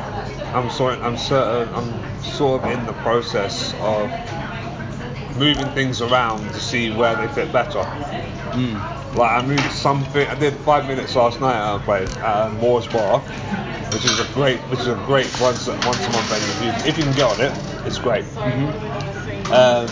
[0.54, 4.10] I'm sort I'm certain I'm sort of in the process of
[5.36, 7.80] moving things around to see where they fit better.
[7.80, 9.16] Mm.
[9.16, 10.26] Like I moved something.
[10.28, 13.20] I did five minutes last night at a place at Moore's Bar,
[13.92, 16.70] which is a great, which is a great once once a month venue.
[16.70, 18.24] If you, if you can get on it, it's great.
[19.52, 19.88] Um,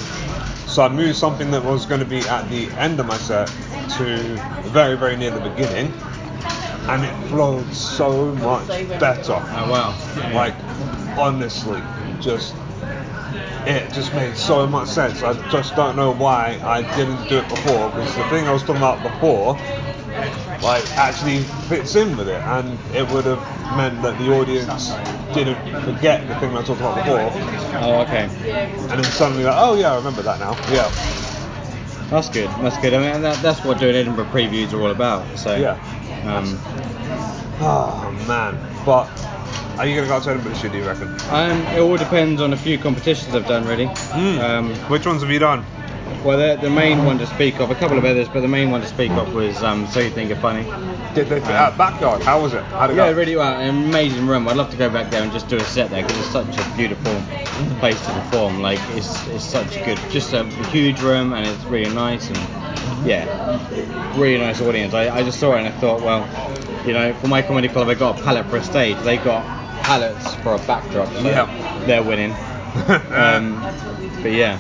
[0.67, 3.51] so I moved something that was going to be at the end of my set
[3.97, 4.37] to
[4.71, 5.93] very very near the beginning,
[6.89, 9.35] and it flowed so much better.
[9.35, 9.95] Oh wow.
[10.35, 10.55] Like
[11.19, 11.83] honestly,
[12.21, 12.55] just
[13.67, 15.23] it just made so much sense.
[15.23, 18.63] I just don't know why I didn't do it before because the thing I was
[18.63, 19.55] talking about before,
[20.63, 24.93] like actually fits in with it, and it would have meant that the audience
[25.35, 27.31] didn't forget the thing I talking about before,
[27.81, 28.25] Oh okay.
[28.25, 30.53] and then suddenly like, oh yeah, I remember that now.
[30.71, 30.91] Yeah,
[32.11, 32.49] That's good.
[32.61, 32.95] That's good.
[32.95, 35.39] I mean, that, that's what doing Edinburgh previews are all about.
[35.39, 35.73] So Yeah.
[36.27, 36.59] Um,
[37.61, 39.09] oh man, but.
[39.79, 41.09] Are you gonna go out to Edinburgh this year, do you reckon?
[41.31, 43.87] um, it all depends on a few competitions I've done really.
[43.87, 44.39] Hmm.
[44.39, 45.65] Um, Which ones have you done?
[46.25, 48.71] Well, the, the main one to speak of, a couple of others, but the main
[48.71, 50.65] one to speak of was um, So You Think You're Funny.
[51.15, 52.23] Did they at backyard?
[52.23, 52.63] How was it?
[52.65, 53.17] How'd it Yeah, go?
[53.19, 53.59] really well.
[53.61, 54.49] An amazing room.
[54.49, 56.57] I'd love to go back there and just do a set there because it's such
[56.59, 57.13] a beautiful
[57.81, 58.63] place to perform.
[58.63, 62.39] Like it's it's such good, just a huge room and it's really nice and
[63.07, 64.95] yeah, really nice audience.
[64.95, 66.27] I, I just saw it and I thought, well,
[66.87, 68.97] you know, for my comedy club, I got a palette for a stage.
[69.01, 69.45] They got
[69.83, 71.85] palettes for a backdrop, so Yeah.
[71.87, 72.33] they're winning.
[73.13, 73.61] Um,
[74.23, 74.59] but yeah,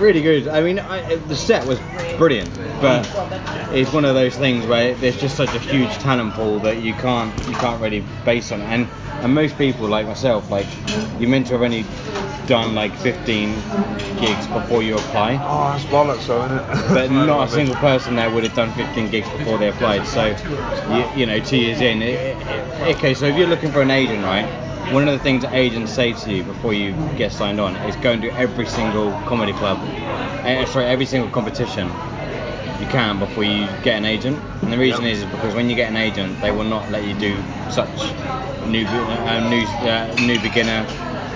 [0.00, 0.48] really good.
[0.48, 1.78] I mean, I, the set was
[2.18, 3.04] brilliant, but
[3.72, 6.94] it's one of those things where there's just such a huge talent pool that you
[6.94, 8.64] can't you can't really base on it.
[8.66, 8.88] And
[9.22, 10.66] and most people like myself, like
[11.18, 11.84] you're meant to have only
[12.46, 13.54] done like 15
[14.20, 15.40] gigs before you apply.
[15.42, 16.88] Oh, that's bollocks, though, isn't it?
[16.94, 20.06] But not a single person there would have done 15 gigs before they applied.
[20.06, 20.26] So,
[20.92, 22.02] you, you know, two years in.
[22.02, 24.46] It, it, okay, so if you're looking for an agent, right?
[24.92, 27.96] One of the things that agents say to you before you get signed on is
[27.96, 29.78] go and do every single comedy club,
[30.44, 31.88] eh, sorry, every single competition
[32.80, 34.38] you can before you get an agent.
[34.62, 37.14] And the reason is because when you get an agent, they will not let you
[37.14, 37.36] do
[37.70, 37.88] such
[38.66, 40.86] new uh, new uh, new beginner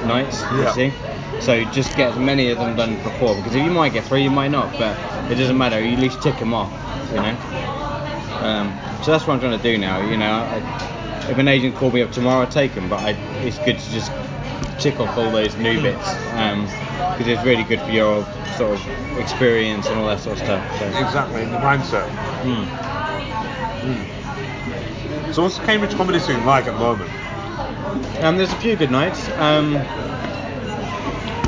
[0.07, 0.43] nights.
[0.43, 0.67] Yeah.
[0.67, 0.93] You see.
[1.41, 4.23] So just get as many of them done before because if you might get three,
[4.23, 4.97] you might not, but
[5.31, 5.81] it doesn't matter.
[5.81, 6.71] You at least tick them off,
[7.11, 7.37] you know.
[8.45, 10.01] Um, so that's what I'm trying to do now.
[10.01, 10.59] You know, I,
[11.29, 13.11] if an agent called me up tomorrow, I'd take them, but I,
[13.45, 14.11] it's good to just
[14.81, 16.15] tick off all those new bits
[17.17, 18.25] because it's really good for your
[18.57, 20.79] sort of experience and all that sort of stuff.
[20.79, 20.87] So.
[20.87, 22.09] Exactly, the mindset.
[22.43, 22.89] Hmm.
[25.33, 27.11] So what's the Cambridge comedy scene like at the moment?
[28.23, 29.29] Um, there's a few good nights.
[29.37, 29.75] Um,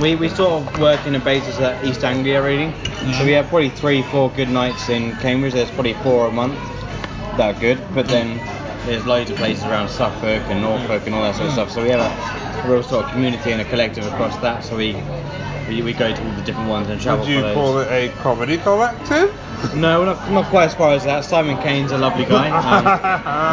[0.00, 2.72] we, we sort of work in a basis at East Anglia really.
[3.14, 5.54] So we have probably three, four good nights in Cambridge.
[5.54, 6.58] There's probably four a month
[7.36, 7.80] that are good.
[7.94, 8.38] But then
[8.86, 11.70] there's loads of places around Suffolk and Norfolk and all that sort of stuff.
[11.70, 14.64] So we have a real sort of community and a collective across that.
[14.64, 14.94] So we
[15.68, 18.08] we, we go to all the different ones and travel Would you call it a
[18.16, 19.32] comedy collective?
[19.76, 21.24] No, we're not, not quite as far as that.
[21.24, 22.50] Simon Kane's a lovely guy.
[22.60, 22.86] Um,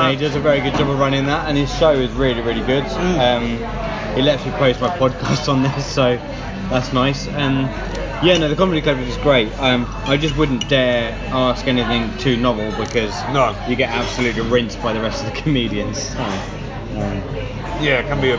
[0.08, 2.42] and he does a very good job of running that, and his show is really,
[2.42, 2.84] really good.
[3.20, 3.58] Um,
[4.16, 6.18] he lets me post my podcast on this, so
[6.70, 7.28] that's nice.
[7.28, 7.68] And
[8.24, 9.52] yeah, no, the comedy club is great.
[9.60, 13.56] Um, I just wouldn't dare ask anything too novel because No.
[13.68, 16.16] you get absolutely rinsed by the rest of the comedians.
[16.16, 17.22] Um,
[17.80, 18.38] Yeah, it can be a.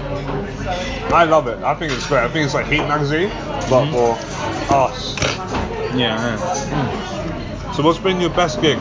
[1.14, 1.58] I love it.
[1.62, 2.24] I think it's great.
[2.24, 3.28] I think it's like Heat magazine,
[3.70, 3.92] but Mhm.
[3.92, 5.14] for us.
[5.96, 7.72] yeah, yeah.
[7.72, 8.76] So what's been your best gig?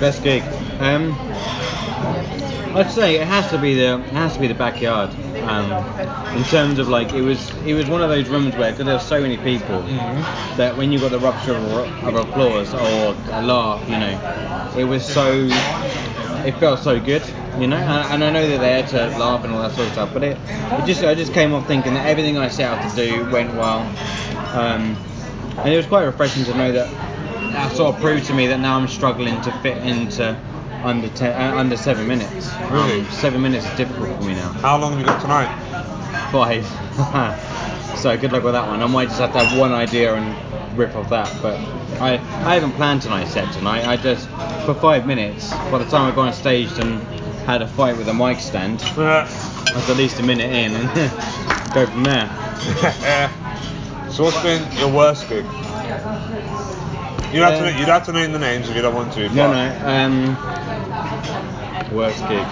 [0.00, 0.42] Best gig.
[0.80, 1.14] Um,
[2.74, 5.10] I'd say it has to be the it has to be the backyard.
[5.46, 5.72] Um,
[6.36, 8.94] in terms of like it was it was one of those rooms where because there
[8.94, 9.82] were so many people
[10.56, 14.18] that when you got the rupture of, of applause or a laugh, you know,
[14.76, 15.48] it was so
[16.46, 17.22] it felt so good,
[17.58, 17.76] you know.
[17.76, 20.10] And, and I know that they had to laugh and all that sort of stuff,
[20.14, 20.36] but it,
[20.78, 23.54] it just I just came off thinking that everything I set out to do went
[23.54, 23.80] well.
[24.54, 24.96] Um,
[25.58, 26.88] and it was quite refreshing to know that
[27.52, 30.36] that sort of proved to me that now I'm struggling to fit into
[30.84, 32.50] under ten, uh, under seven minutes.
[32.70, 33.00] Really?
[33.00, 34.48] Um, seven minutes is difficult for me now.
[34.52, 35.50] How long have you got tonight?
[36.30, 36.66] Five.
[37.98, 38.82] so good luck with that one.
[38.82, 41.30] I might just have to have one idea and rip off that.
[41.42, 41.58] But
[42.00, 42.14] I
[42.44, 43.86] I haven't planned tonight's set tonight.
[43.86, 44.28] I just
[44.66, 45.50] for five minutes.
[45.70, 47.02] By the time I got on stage and
[47.44, 50.88] had a fight with a mic stand, I was at least a minute in and
[51.74, 52.28] go from there.
[54.10, 55.44] so what's been your worst gig?
[57.32, 59.12] You don't, have to, you don't have to name the names if you don't want
[59.14, 59.28] to.
[59.30, 59.88] No, but- no.
[59.88, 60.36] Um,
[61.94, 62.46] worst gig.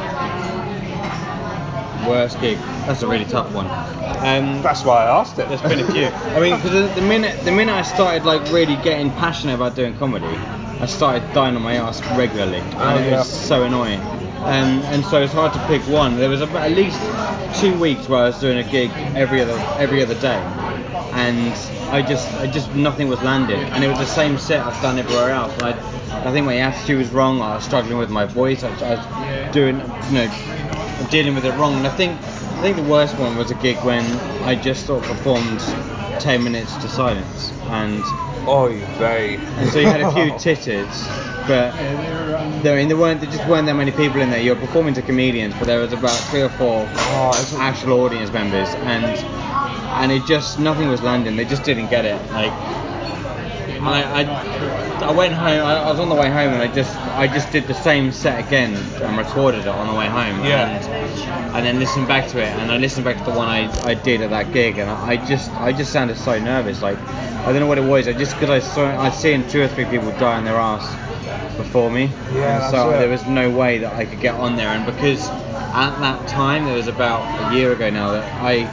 [2.09, 2.57] Worst gig.
[2.87, 3.67] That's a really tough one.
[3.67, 5.49] Um, That's why I asked it.
[5.49, 6.07] there's been a few.
[6.07, 9.75] I mean, because the, the minute the minute I started like really getting passionate about
[9.77, 13.19] doing comedy, I started dying on my ass regularly, and Oh, it yeah.
[13.19, 14.01] was so annoying.
[14.01, 16.17] Um, and so it's hard to pick one.
[16.17, 16.99] There was about, at least
[17.61, 20.39] two weeks where I was doing a gig every other every other day,
[21.13, 21.55] and
[21.93, 24.99] I just I just nothing was landing, and it was the same set I've done
[24.99, 25.53] everywhere else.
[25.61, 25.71] I
[26.29, 27.41] I think my attitude was wrong.
[27.43, 28.63] I was struggling with my voice.
[28.63, 29.77] I, was- I was doing
[30.09, 31.75] you know dealing with it wrong.
[31.75, 34.05] And I think I think the worst one was a gig when
[34.45, 35.61] I just sort of performed
[36.21, 38.03] 10 minutes to silence, and
[38.47, 39.37] Oh, you they.
[39.37, 41.07] and so you had a few titters,
[41.47, 41.73] but
[42.63, 44.41] there, I mean, there weren't there just weren't that many people in there.
[44.41, 48.75] You're performing to comedians, but there was about three or four Oh, actual audience members,
[48.75, 49.17] and
[49.91, 51.37] and it just nothing was landing.
[51.37, 52.21] They just didn't get it.
[52.33, 52.53] Like
[53.83, 55.65] I, I, I went home.
[55.65, 58.13] I, I was on the way home, and I just I just did the same
[58.13, 60.45] set again and recorded it on the way home.
[60.45, 60.69] Yeah.
[60.69, 63.71] And, and then listened back to it, and I listened back to the one I,
[63.85, 66.83] I did at that gig, and I, I just I just sounded so nervous.
[66.83, 68.07] Like I don't know what it was.
[68.07, 70.87] I just because I saw I seen two or three people die on their ass
[71.57, 74.69] before me, Yeah, and so there was no way that I could get on there.
[74.69, 77.23] And because at that time, it was about
[77.53, 78.65] a year ago now that I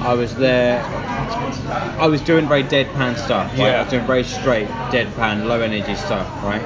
[0.00, 0.82] I was there.
[1.98, 3.50] I was doing very deadpan stuff.
[3.52, 3.58] Right?
[3.58, 3.78] Yeah.
[3.78, 6.62] I was doing very straight, deadpan, low energy stuff, right?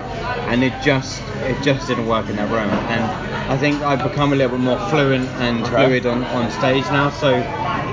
[0.48, 2.70] And it just it just didn't work in that room.
[2.90, 3.02] And
[3.50, 5.70] I think I've become a little bit more fluent and Okay.
[5.86, 7.10] fluid on, on stage now.
[7.10, 7.40] So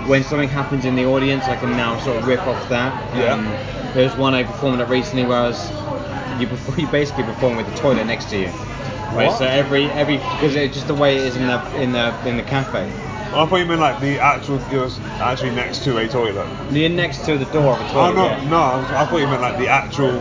[0.08, 2.94] when something happens in the audience, I can now sort of rip off that.
[3.18, 3.34] Yeah.
[3.34, 3.46] Um,
[3.94, 5.70] there was one I performed at recently where I was
[6.40, 8.46] you perform, you basically perform with the toilet next to you.
[8.48, 9.40] Right, What?
[9.40, 12.38] so every every because it's just the way it is in the in the in
[12.38, 12.90] the cafe.
[13.34, 14.58] I thought you meant like the actual.
[14.72, 16.48] It was actually next to a toilet.
[16.72, 18.16] You're next to the door of a Oh toilet.
[18.16, 18.50] no, yeah.
[18.50, 18.58] no!
[18.58, 20.12] I, was, I thought you meant like the actual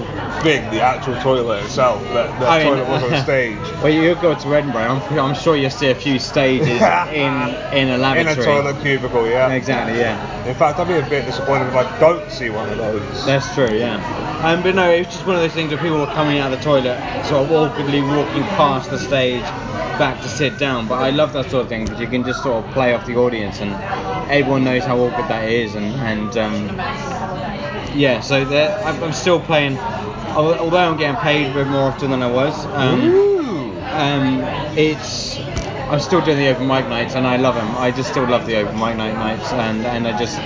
[0.43, 2.01] thing, the actual toilet itself.
[2.13, 3.59] That the I mean, toilet was on stage.
[3.83, 4.83] Well, you go to Edinburgh.
[4.83, 6.69] I'm, I'm sure you'll see a few stages
[7.13, 7.33] in
[7.75, 9.51] in a In a toilet cubicle, yeah.
[9.51, 9.99] Exactly.
[9.99, 10.47] Yeah.
[10.47, 13.27] In fact, I'd be a bit disappointed if I don't see one of those.
[13.27, 13.99] That's true, yeah.
[14.45, 16.59] Um, but no, it's just one of those things where people were coming out of
[16.59, 16.97] the toilet,
[17.27, 19.43] sort of awkwardly walking past the stage,
[20.01, 20.89] back to sit down.
[20.89, 23.05] But I love that sort of thing because you can just sort of play off
[23.07, 23.71] the audience, and
[24.33, 25.75] everyone knows how awkward that is.
[25.75, 26.67] And, and um,
[27.95, 28.37] yeah, so
[28.87, 29.77] I'm, I'm still playing,
[30.35, 32.65] although I'm getting paid a bit more often than I was.
[32.67, 34.43] Um, um,
[34.79, 35.39] it's
[35.91, 37.69] I'm still doing the open mic nights and I love them.
[37.77, 40.39] I just still love the open mic night nights and, and I just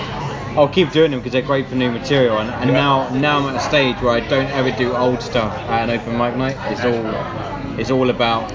[0.57, 2.75] I'll keep doing them because they're great for new material and, and Yeah.
[2.75, 5.91] now now I'm at a stage where I don't ever do old stuff at an
[5.91, 6.57] open mic night.
[6.71, 8.51] It's all it's all about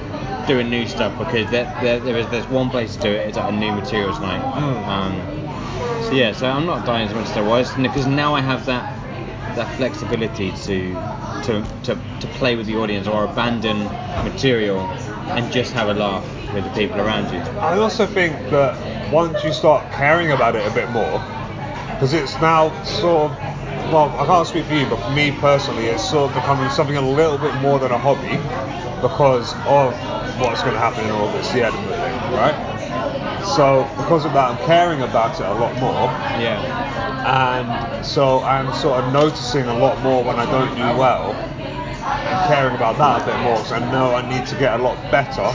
[0.51, 3.29] doing new stuff because there, there, there is there's one place to do it.
[3.29, 4.43] It's at a new materials night.
[4.43, 4.87] Mm.
[4.89, 8.41] Um, so yeah, so I'm not dying as much as I was because now I
[8.41, 8.85] have that
[9.55, 10.93] that flexibility to
[11.45, 13.79] to, to to play with the audience or abandon
[14.25, 14.81] material
[15.37, 17.39] and just have a laugh with the people around you.
[17.61, 18.75] I also think that
[19.13, 21.21] once you start caring about it a bit more,
[21.95, 23.39] because it's now sort of,
[23.93, 26.97] well, I can't speak for you, but for me personally, it's sort of becoming something
[26.97, 28.35] a little bit more than a hobby
[29.03, 29.93] because of
[30.41, 32.57] what's going to happen in August, the Edinburgh thing, right?
[33.45, 36.09] So because of that, I'm caring about it a lot more.
[36.41, 36.61] Yeah.
[37.21, 42.47] and so I'm sort of noticing a lot more when I don't do well and
[42.49, 44.97] caring about that a bit more because I know I need to get a lot
[45.11, 45.53] better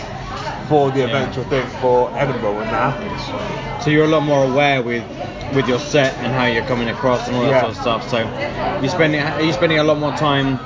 [0.69, 1.05] for the Yeah.
[1.05, 3.83] eventual thing for Edinburgh when that happens.
[3.83, 5.03] So you're a lot more aware with
[5.53, 7.59] with your set and how you're coming across and all that Yeah.
[7.61, 8.09] sort of stuff.
[8.09, 8.27] So
[8.81, 10.59] you're spending are you spending a lot more time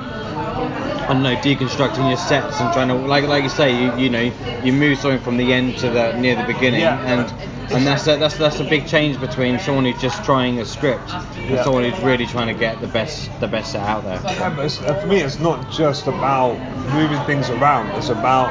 [1.14, 4.32] don't know, deconstructing your sets and trying to, like, like you say, you, you know,
[4.62, 6.98] you move something from the end to the near the beginning, Yeah.
[7.00, 7.32] and
[7.72, 11.08] and that's a, that's that's a big change between someone who's just trying a script
[11.12, 11.62] and Yeah.
[11.62, 14.20] someone who's really trying to get the best the best set out there.
[14.24, 16.54] Yeah, uh, for me, it's not just about
[16.94, 17.90] moving things around.
[17.96, 18.50] It's about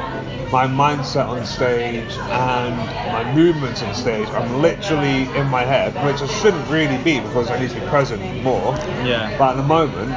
[0.50, 2.76] my mindset on stage and
[3.12, 4.26] my movements on stage.
[4.30, 7.86] I'm literally in my head, which I shouldn't really be because I need to be
[7.88, 8.74] present more.
[9.04, 9.36] Yeah.
[9.38, 10.10] But at the moment,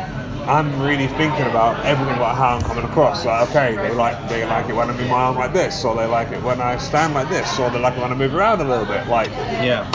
[0.48, 3.26] I'm really thinking about everything about how I'm coming across.
[3.26, 5.96] Like, okay, they like they like it when I move my arm like this, or
[5.96, 8.36] they like it when I stand like this, or they like it when I move
[8.36, 9.08] around a little bit.
[9.08, 9.30] Like,
[9.62, 9.88] Yeah.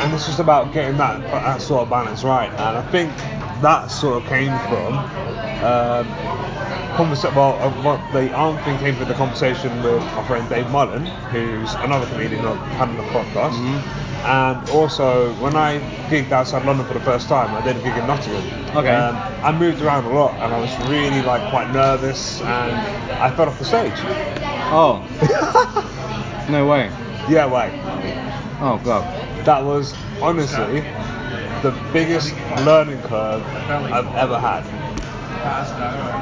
[0.00, 2.50] and it's just about getting that that sort of balance right.
[2.50, 3.12] And I think
[3.62, 4.94] that sort of came from
[5.62, 6.06] um,
[6.96, 10.68] conversa- well, uh, what the arm thing came from the conversation with my friend Dave
[10.70, 13.52] Mullen, who's another comedian I've had on the podcast.
[13.52, 14.09] Mm-hmm.
[14.22, 15.78] And also, when I
[16.10, 18.76] gigged outside London for the first time, I did a gig in Nottingham.
[18.76, 18.94] Okay.
[18.94, 22.72] Um, I moved around a lot, and I was really like quite nervous, and
[23.12, 23.94] I fell off the stage.
[24.72, 25.00] Oh.
[26.50, 26.90] no way.
[27.28, 27.72] yeah, wait.
[28.60, 29.04] Oh god.
[29.46, 30.80] That was honestly
[31.62, 34.64] the biggest learning curve I've ever had.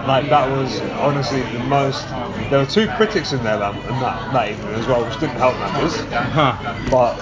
[0.07, 2.09] Like that was honestly the most.
[2.51, 5.55] There were two critics in there that, that, that evening as well, which didn't help
[5.57, 5.97] matters.
[6.13, 6.89] Huh.
[6.91, 7.17] But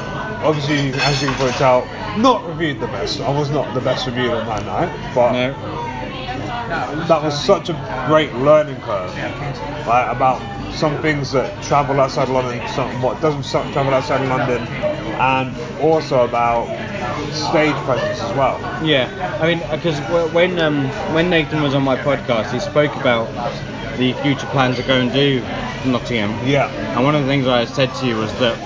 [0.46, 1.85] obviously, as you can point out,
[2.18, 3.20] not reviewed the best.
[3.20, 5.52] I was not the best reviewer on that night, but No.
[7.06, 9.14] that was such a great learning curve.
[9.87, 10.40] Like about
[10.72, 14.62] some things that travel outside London, some what doesn't travel outside London,
[15.18, 16.66] and also about
[17.32, 18.59] stage presence as well.
[18.85, 19.09] Yeah,
[19.40, 19.98] I mean, because
[20.32, 23.28] when um, when Nathan was on my podcast, he spoke about
[23.96, 25.40] the future plans to go and do
[25.87, 26.30] Nottingham.
[26.46, 26.68] Yeah.
[26.96, 28.59] And one of the things I said to you was that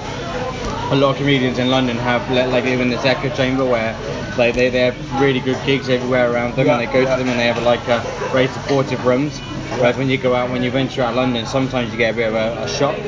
[0.90, 3.92] a lot of comedians in London have like live in this echo chamber where
[4.36, 7.16] like they, they have really good gigs everywhere around them, and they go yeah.
[7.16, 8.00] to them and they have like a
[8.32, 9.38] very supportive rooms.
[9.78, 12.16] Whereas when you go out, when you venture out of London, sometimes you get a
[12.16, 13.04] bit of a, a shock in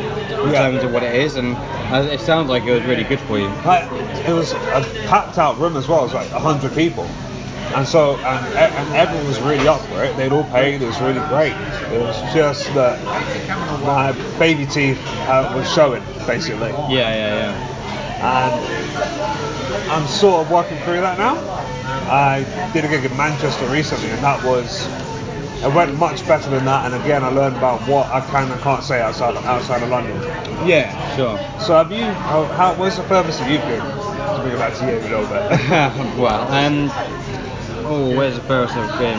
[0.52, 0.70] Yeah.
[0.70, 3.36] terms of what it is, and uh, it sounds like it was really good for
[3.38, 3.48] you.
[3.66, 3.90] Like,
[4.28, 6.00] it was a packed out room as well.
[6.00, 7.02] It was like hundred people,
[7.74, 10.16] and so and, and everyone was really up for it.
[10.16, 10.80] They'd all paid.
[10.82, 11.52] It was really great.
[11.92, 13.02] It was just that
[13.84, 16.70] my baby teeth uh, was showing basically.
[16.70, 17.71] Yeah, yeah, yeah.
[18.22, 21.36] And I'm sort of working through that now.
[22.08, 24.86] I did a gig in Manchester recently, and that was
[25.62, 26.90] it went much better than that.
[26.90, 30.16] And again, I learned about what I can and can't say outside outside of London.
[30.66, 31.38] Yeah, sure.
[31.60, 32.04] So have you?
[32.04, 33.80] How, how where's the furthest that you've been?
[33.80, 35.50] To bring it back to you a little bit.
[36.18, 36.90] well, um,
[37.84, 39.18] oh, where's the furthest I've been?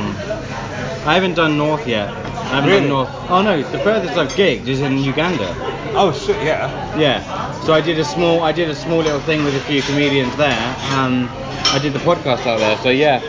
[1.07, 2.09] I haven't done North yet.
[2.45, 2.87] I haven't Really?
[2.89, 3.09] North.
[3.29, 5.53] Oh no, the furthest I've gigged is in Uganda.
[5.95, 6.97] oh shit, yeah.
[6.97, 7.51] Yeah.
[7.61, 10.35] So I did a small, I did a small little thing with a few comedians
[10.35, 10.75] there.
[10.93, 11.29] Um,
[11.73, 12.77] I did the podcast out there.
[12.77, 13.19] So yeah,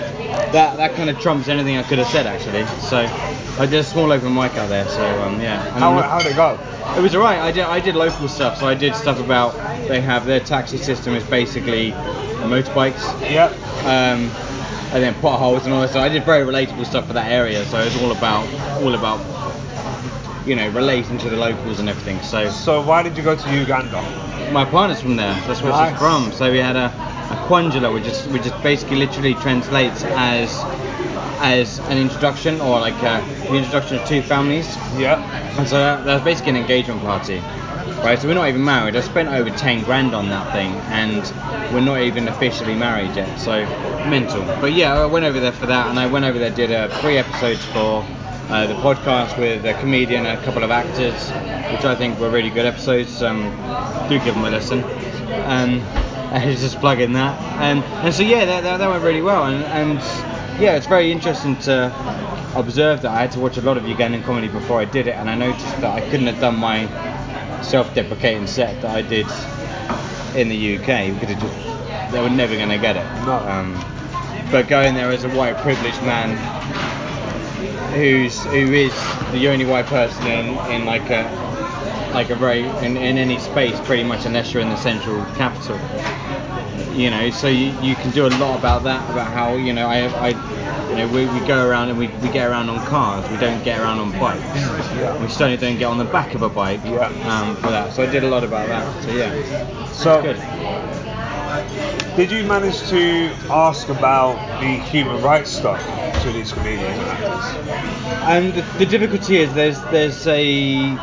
[0.53, 2.67] that that kind of trumps anything I could have said actually.
[2.81, 2.99] So
[3.63, 4.87] I did a small open mic out there.
[4.89, 5.63] So um, yeah.
[5.69, 6.59] And How how'd it go?
[6.99, 7.39] it was alright.
[7.39, 8.59] I did I did local stuff.
[8.59, 9.55] So I did stuff about
[9.89, 11.93] they have their taxi system is basically
[12.45, 13.05] motorbikes.
[13.31, 13.47] Yeah.
[13.87, 14.31] um,
[14.95, 15.91] and then potholes and all that.
[15.91, 17.65] So I did very relatable stuff for that area.
[17.67, 18.47] So it's all about
[18.83, 19.19] all about
[20.47, 22.21] you know relating to the locals and everything.
[22.23, 24.01] So So why did you go to Uganda?
[24.53, 25.35] my partner's from there.
[25.47, 25.91] That's where Nice.
[25.91, 26.31] she's from.
[26.33, 30.63] So we had a, a kwanjula, which is which is basically literally translates as
[31.41, 34.77] as an introduction or like a, the introduction of two families.
[34.97, 35.19] Yeah.
[35.59, 37.43] And so that, that was basically an engagement party.
[38.03, 38.97] Right, so we're not even married.
[38.97, 41.23] I spent over 10 grand on that thing, and
[41.73, 43.65] we're not even officially married yet, so
[44.11, 44.43] mental.
[44.61, 46.89] But yeah, I went over there for that, and I went over there, did uh,
[47.01, 48.05] three episodes for
[48.51, 51.31] uh, the podcast with a comedian and a couple of actors,
[51.73, 53.23] which I think were really good episodes.
[53.23, 53.43] Um,
[54.09, 54.83] do give them a listen.
[55.47, 55.81] Um,
[56.35, 57.41] I just plugging that.
[57.61, 59.99] And, and so yeah, that, that, that went really well, and, and
[60.61, 61.87] yeah, it's very interesting to
[62.55, 63.13] observe that.
[63.13, 65.37] I had to watch a lot of Ugandan comedy before I did it, and I
[65.37, 66.87] noticed that I couldn't have done my
[67.75, 69.27] self-deprecating set that I did
[70.37, 73.03] in the UK because just they were never going to get it.
[73.27, 73.35] No.
[73.35, 73.75] Um,
[74.53, 76.37] but going there as a white privileged man
[77.95, 78.95] who's who is
[79.33, 81.25] the only white person in, in like a
[82.15, 85.77] like a very in, in any space pretty much unless you're in the central capital
[86.97, 89.89] you know so you, you can do a lot about that about how you know
[89.89, 90.29] I, I
[90.91, 93.63] you know we, we go around and we, we get around on cars we don't
[93.65, 94.43] get around on bikes
[94.95, 95.21] Yeah.
[95.21, 97.07] we certainly don't get on the back of a bike Yeah.
[97.27, 100.23] um, for that so I did a lot about that so yeah So
[102.17, 105.81] did you manage to ask about the human rights stuff
[106.23, 107.69] to these comedians and actors?
[108.23, 110.97] And the, the difficulty is there's there's a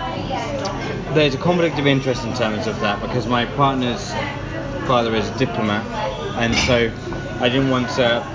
[1.13, 4.11] there's a conflict of interest in terms of that because my partner's
[4.87, 5.85] father is a diplomat,
[6.37, 6.91] and so
[7.39, 8.25] I didn't want to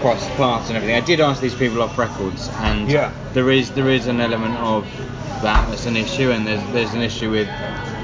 [0.00, 0.96] cross paths and everything.
[0.96, 3.12] I did ask these people off records, and Yeah.
[3.32, 4.84] there is there is an element of
[5.42, 7.48] that that's an issue, and there's there's an issue with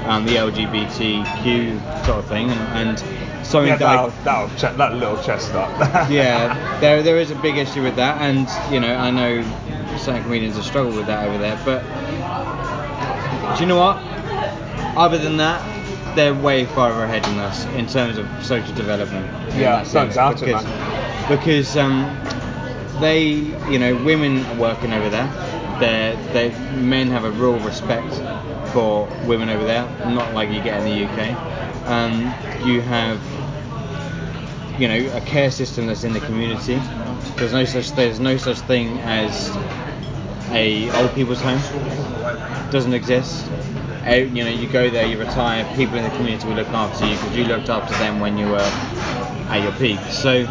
[0.05, 2.99] um, the LGBTQ sort of thing, and, and
[3.45, 5.69] something Yeah, that I- that'll, that'll che- that little chestnut.
[6.11, 9.41] yeah, there there is a big issue with that, and you know I know
[9.97, 11.81] certain comedians have struggled with that over there, but
[13.55, 13.97] do you know what?
[14.95, 19.25] Other than that, they're way farther ahead than us in terms of social development.
[19.55, 21.27] Yeah, that sense, doubt because, man.
[21.27, 23.29] Because um, they,
[23.71, 25.27] you know, women are working over there.
[25.79, 28.13] They're, they men have a real respect
[28.71, 31.87] for women over there, not like you get in the UK.
[31.87, 32.21] Um,
[32.67, 33.19] you have
[34.79, 36.75] you know a care system that's in the community.
[37.37, 39.49] There's no such there's no such thing as
[40.49, 41.59] a old people's home.
[42.71, 43.49] Doesn't exist.
[44.05, 45.63] Uh, you know, you go there, you retire.
[45.75, 48.47] People in the community will look after you because you looked after them when you
[48.47, 48.57] were
[49.49, 49.99] at your peak.
[50.09, 50.45] So,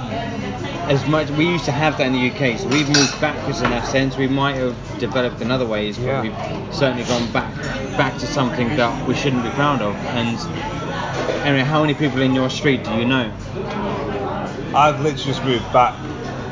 [0.88, 3.70] as much we used to have that in the UK, so we've moved backwards in
[3.70, 4.16] that sense.
[4.16, 6.22] We might have developed in other ways, but Yeah.
[6.22, 7.52] we've certainly gone back
[7.96, 9.94] back to something that we shouldn't be proud of.
[10.16, 10.38] And
[11.44, 13.30] anyway, how many people in your street do you know?
[14.74, 15.94] I've literally just moved back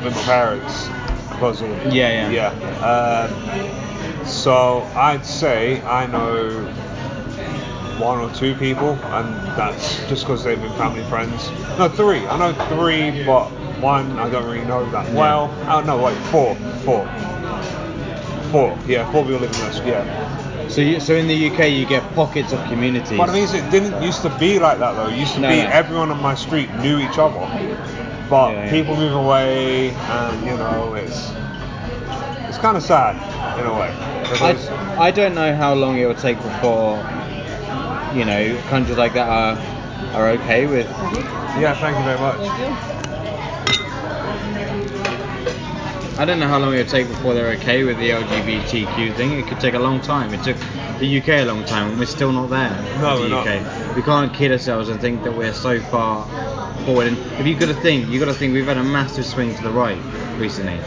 [0.03, 0.87] with my parents
[1.31, 2.51] because of Yeah, yeah.
[2.53, 3.27] yeah.
[4.19, 6.71] Um, so I'd say I know
[8.01, 11.49] one or two people, and that's just because they've been family friends.
[11.77, 12.25] No, three.
[12.27, 13.47] I know three, but
[13.79, 15.53] one I don't really know that well.
[15.69, 17.05] Oh no, wait, four, four,
[18.51, 18.77] four.
[18.87, 19.77] Yeah, four people live in this.
[19.85, 20.67] Yeah.
[20.67, 23.17] So, you, so in the UK, you get pockets of communities.
[23.17, 25.07] But I mean, it didn't used to be like that though.
[25.09, 25.69] It used to No, be no.
[25.69, 27.39] everyone on my street knew each other.
[28.29, 28.71] But Yeah, yeah.
[28.71, 31.31] people move away, and you know, it's
[32.47, 33.15] it's kind of sad
[33.59, 33.91] in a way.
[34.33, 36.97] I, I don't know how long it will take before,
[38.15, 39.57] you know, countries like that are
[40.15, 40.87] are okay with.
[41.59, 42.37] yeah, thank you very much.
[46.17, 49.39] I don't know how long it will take before they're okay with the LGBTQ thing.
[49.39, 50.33] It could take a long time.
[50.33, 50.57] It took
[50.99, 52.69] the UK a long time, and we're still not there.
[52.99, 53.95] No, the we're UK.
[53.95, 56.27] We can't kid ourselves and think that we're so far
[56.85, 57.07] forward.
[57.07, 59.55] And if you've got to think, you've got to think we've had a massive swing
[59.55, 59.97] to the right
[60.37, 60.79] recently,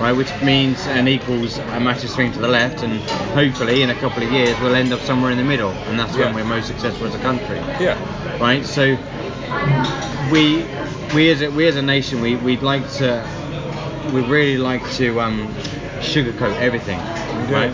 [0.00, 0.12] right?
[0.12, 3.00] Which means and equals a massive swing to the left, and
[3.34, 6.14] hopefully in a couple of years we'll end up somewhere in the middle, and that's
[6.16, 6.26] Yeah.
[6.26, 7.96] when we're most successful as a country Yeah.
[8.40, 8.64] right?
[8.64, 8.96] So
[10.30, 10.64] we
[11.14, 13.24] we as a, we as a nation we we'd like to
[14.12, 15.48] we really like to um,
[16.00, 16.98] sugarcoat everything,
[17.50, 17.72] right?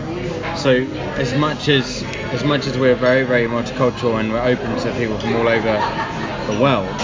[0.57, 0.71] So
[1.17, 2.03] as much as
[2.33, 5.73] as much as we're very very multicultural and we're open to people from all over
[6.51, 6.95] the world,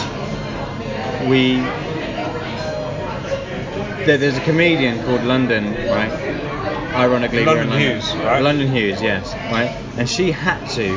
[1.30, 1.60] we
[4.06, 6.12] there, there's a comedian called London, right?
[6.94, 8.42] Ironically, in London Hughes, right?
[8.42, 9.70] London Hughes, yes, right.
[9.98, 10.88] And she had to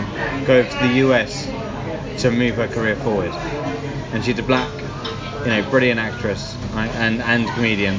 [0.47, 1.47] go to the US
[2.23, 3.31] to move her career forward.
[4.13, 4.71] And she's a black,
[5.41, 7.99] you know, brilliant actress, right, and and comedian.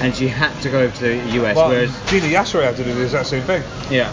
[0.00, 2.94] And she had to go to the US, Well, whereas Gina Yashere had to do
[2.94, 3.62] the exact same thing.
[3.90, 4.10] yeah,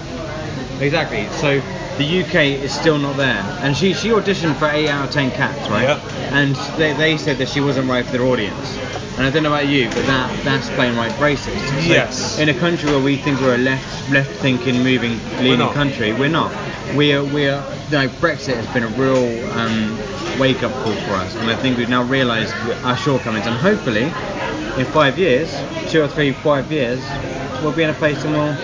[0.82, 1.28] exactly.
[1.40, 1.62] So
[1.98, 5.32] the UK is still not there, and she she auditioned for eight out of ten
[5.32, 5.84] cats, right?
[5.84, 6.00] Yeah.
[6.38, 8.77] And they, they said that she wasn't right for their audience.
[9.18, 11.68] And I don't know about you, but that that's plain right racist.
[11.70, 12.38] So Yes.
[12.38, 16.30] In a country where we think we're a left left thinking, moving, leading country, we're
[16.30, 16.52] not.
[16.96, 19.98] We are we are like Brexit has been a real um,
[20.40, 22.54] wake up call for us, and I think we've now realised
[22.84, 25.52] our shortcomings, and hopefully in five years,
[25.92, 27.02] two or three, five years,
[27.64, 28.56] we'll be in a place and we'll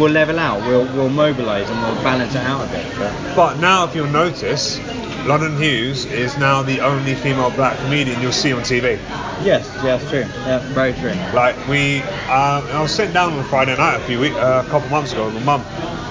[0.00, 2.86] we'll level out, we'll we'll mobilise and we'll balance it out a bit.
[2.96, 4.78] But But now, if you'll notice,
[5.26, 8.98] London Hughes is now the only female black comedian you'll see on TV.
[9.42, 10.20] yes, yeah, that's true.
[10.20, 11.14] Yeah, very true.
[11.32, 14.62] Like we, um, I was sitting down on a Friday night a few weeks, uh,
[14.66, 15.62] a couple months ago with my mum,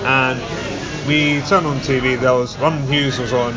[0.05, 0.39] and
[1.07, 2.20] we turned on TV.
[2.20, 3.53] There was London Hughes was on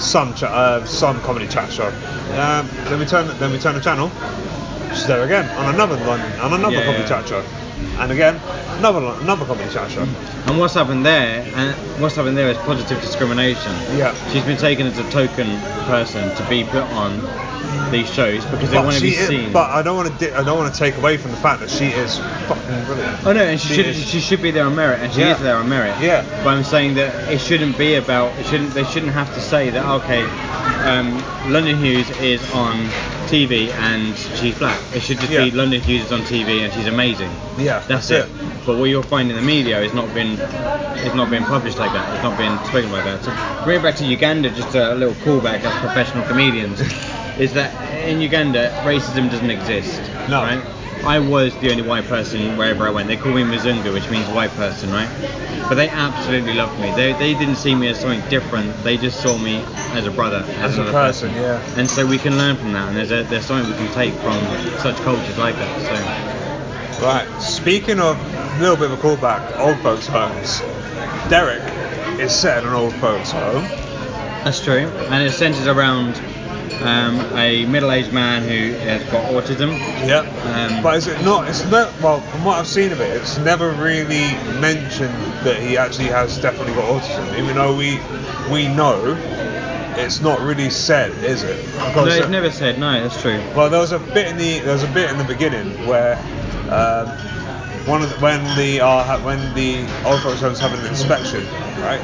[0.00, 1.86] some cha- uh, some comedy chat show.
[1.88, 4.10] Um, then we turn then we turn the channel.
[4.90, 7.08] She's there again on another London on another Yeah, comedy yeah.
[7.08, 7.44] chat show,
[7.98, 8.36] and again
[8.78, 10.02] another another comedy chat show.
[10.46, 11.42] And what's happened there?
[11.54, 13.72] And what's happened there is positive discrimination.
[13.96, 14.14] Yeah.
[14.32, 17.20] She's been taken as a token person to be put on
[17.90, 19.52] these shows because they But want to be is- seen.
[19.52, 20.26] but I don't want to.
[20.30, 22.18] Di- I don't want to take away from the fact that she is
[22.48, 23.26] fucking brilliant.
[23.26, 25.20] Oh no, and she, She should is- she should be there on merit, and she
[25.20, 25.34] Yeah.
[25.34, 25.94] is there on merit.
[26.00, 26.24] Yeah.
[26.42, 28.32] But I'm saying that it shouldn't be about.
[28.38, 28.74] It shouldn't.
[28.74, 29.84] They shouldn't have to say that.
[29.84, 30.22] Okay,
[30.88, 31.22] um,
[31.52, 32.88] London Hughes is on
[33.34, 34.78] TV and she's black.
[34.94, 35.44] It should just Yeah.
[35.44, 37.30] be London Hughes is on TV and she's amazing.
[37.58, 38.24] Yeah, That's, that's it.
[38.26, 38.64] it.
[38.64, 40.38] But what you'll find in the media is not been
[41.04, 42.14] it's not been published like that.
[42.14, 43.24] It's not been spoken like that.
[43.24, 46.80] So bring it back to Uganda, just a little callback as professional comedians,
[47.38, 47.72] is that
[48.08, 50.00] in Uganda racism doesn't exist.
[50.30, 50.42] No.
[50.42, 50.62] Right?
[51.06, 53.08] I was the only white person wherever I went.
[53.08, 55.08] They called me Mzungu, which means white person, right?
[55.68, 56.90] But they absolutely loved me.
[56.92, 58.82] They, they didn't see me as something different.
[58.84, 61.62] They just saw me as a brother, as, As a another person, yeah.
[61.76, 64.14] And so we can learn from that, and there's a, there's something we can take
[64.14, 64.40] from
[64.78, 66.98] such cultures like that.
[66.98, 67.04] So.
[67.06, 67.28] Right.
[67.42, 70.60] Speaking of a little bit of a callback, old folks' homes.
[71.28, 71.62] Derek
[72.18, 73.64] is set in an old folks' home.
[74.44, 76.16] That's true, and it centers around
[76.82, 79.78] um, a middle-aged man who has got autism.
[80.06, 80.24] Yep.
[80.46, 81.48] Um, but is it not?
[81.48, 81.92] It's not.
[82.00, 85.14] Well, from what I've seen of it, it's never really mentioned
[85.44, 87.38] that he actually has definitely got autism.
[87.38, 88.00] Even though we
[88.52, 89.16] we know,
[89.96, 91.64] it's not really said, is it?
[91.94, 92.78] No, it's never said.
[92.78, 93.38] No, that's true.
[93.54, 96.16] Well, there was a bit in the there was a bit in the beginning where
[96.70, 97.08] um,
[97.86, 101.44] one of the, when the uh, ha- when the old folks homes having an inspection,
[101.80, 102.00] right?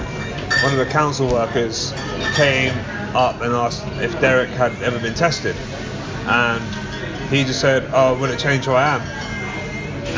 [0.62, 1.92] One of the council workers
[2.34, 2.72] came
[3.14, 5.56] up and asked if Derek had ever been tested,
[6.26, 6.62] and
[7.30, 9.02] he just said, "Oh, will it change who I am?"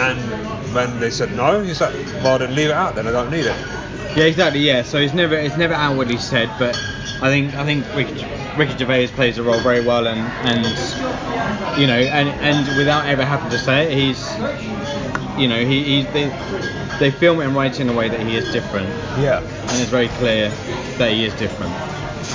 [0.01, 2.95] And when they said no, he said, "Well, then leave it out.
[2.95, 3.57] Then I don't need it."
[4.16, 4.61] Yeah, exactly.
[4.61, 6.76] Yeah, so it's never it's never outwardly said, but
[7.22, 8.24] I think I think Ricky,
[8.57, 13.24] Ricky Gervais plays the role very well, and and you know, and and without ever
[13.24, 14.20] having to say it, he's
[15.40, 16.28] you know he, he they
[16.99, 18.88] they film it and write it in a way that he is different,
[19.18, 19.38] Yeah.
[19.40, 20.51] and it's very clear
[20.99, 21.72] that he is different,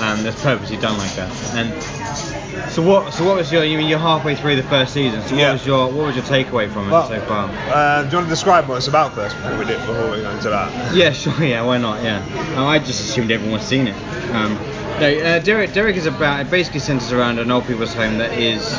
[0.02, 1.32] and that's purposely done like that.
[1.56, 5.22] And so what so what was your you mean you're halfway through the first season?
[5.24, 5.52] So what Yeah.
[5.54, 7.50] was your what was your takeaway from it Well, so far?
[7.70, 10.22] uh, do you want to describe what it's about first before we do, before we
[10.22, 10.96] go into that?
[10.96, 11.34] Yeah, sure.
[11.44, 12.04] Yeah, why not?
[12.04, 12.24] Yeah.
[12.58, 13.96] Oh, I just assumed everyone's seen it.
[14.34, 14.56] Um,
[15.00, 15.74] no, uh, Derek.
[15.74, 16.40] Derek is about.
[16.42, 18.74] It basically centers around an old people's home that is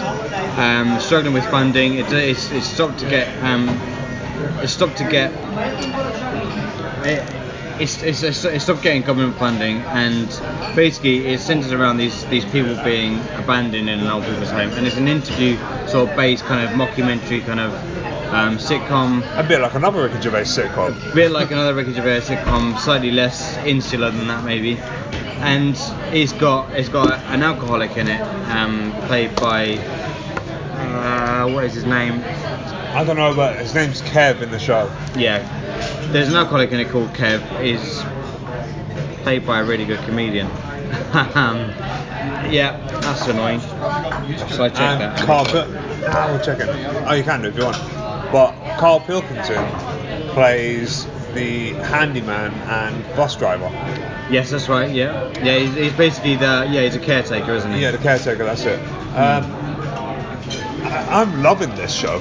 [0.59, 1.95] um, struggling with funding.
[1.99, 3.29] It, it's, it's stopped to get.
[3.45, 3.69] Um,
[4.61, 5.31] it's stopped to get.
[7.07, 7.23] It,
[7.81, 10.29] it's, it's, it's, it's stopped getting government funding, and
[10.74, 14.87] basically it centers around these these people being abandoned in an old people's home, and
[14.87, 15.57] it's an interview
[15.87, 17.72] sort of based kind of mockumentary kind of
[18.33, 21.12] um, sitcom A bit like another Ricky Gervais sitcom.
[21.12, 24.76] a bit like another Ricky Gervais sitcom, slightly less insular than that maybe.
[25.41, 25.76] And
[26.12, 28.20] it's got it's got an alcoholic in it,
[28.51, 32.22] um, played by uh, what is his name?
[32.95, 34.91] I don't know, but his name's Kev in the show.
[35.16, 35.47] Yeah,
[36.13, 37.43] there's an alcoholic in it called Kev.
[37.63, 38.03] Is
[39.23, 40.47] played by a really good comedian.
[41.35, 41.59] um,
[42.51, 43.61] yeah, that's annoying.
[43.61, 45.27] Shall I check and that?
[45.27, 46.69] Karl Pil- we'll check it.
[47.07, 47.77] Oh, you can do if you want.
[48.33, 49.65] But Karl Pilkington
[50.31, 53.69] plays the handyman and bus driver.
[54.31, 54.91] Yes, that's right.
[54.91, 55.59] Yeah, yeah.
[55.59, 56.83] He's, he's basically the yeah.
[56.83, 57.81] He's a caretaker, isn't he?
[57.81, 58.45] Yeah, the caretaker.
[58.45, 58.79] That's it.
[59.15, 59.45] Um,
[60.85, 62.19] I- I'm loving this show.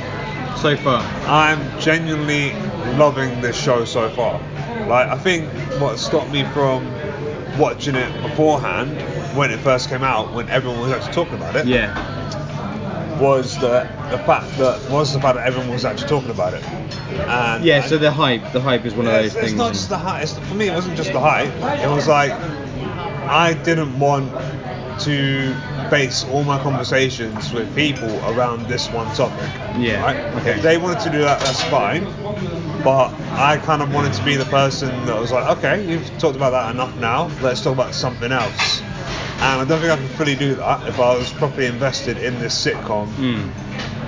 [0.62, 1.02] So far.
[1.28, 2.54] I'm genuinely
[2.98, 4.40] loving this show so far.
[4.88, 5.48] Like, I think
[5.80, 6.92] what stopped me from
[7.60, 8.92] watching it beforehand
[9.38, 11.94] when it first came out, when everyone was actually talking about it, Yeah.
[13.20, 16.64] was the the fact that was the fact that everyone was actually talking about it.
[17.28, 19.52] And Yeah, so the hype, the hype is one of those it's, things.
[19.52, 20.24] it's not just the hype.
[20.24, 21.52] It's, for me, it wasn't just the hype.
[21.84, 24.32] It was like I didn't want
[25.00, 25.56] to
[25.90, 29.50] base all my conversations with people around this one topic.
[29.78, 30.18] Yeah, Right?
[30.42, 30.52] okay.
[30.56, 32.04] If they wanted to do that, that's fine.
[32.84, 36.36] But I kind of wanted to be the person that was like, okay, you've talked
[36.36, 37.30] about that enough now.
[37.42, 38.82] Let's talk about something else.
[39.40, 42.40] And I don't think I can fully do that if I was properly invested in
[42.40, 43.50] this sitcom, Mm.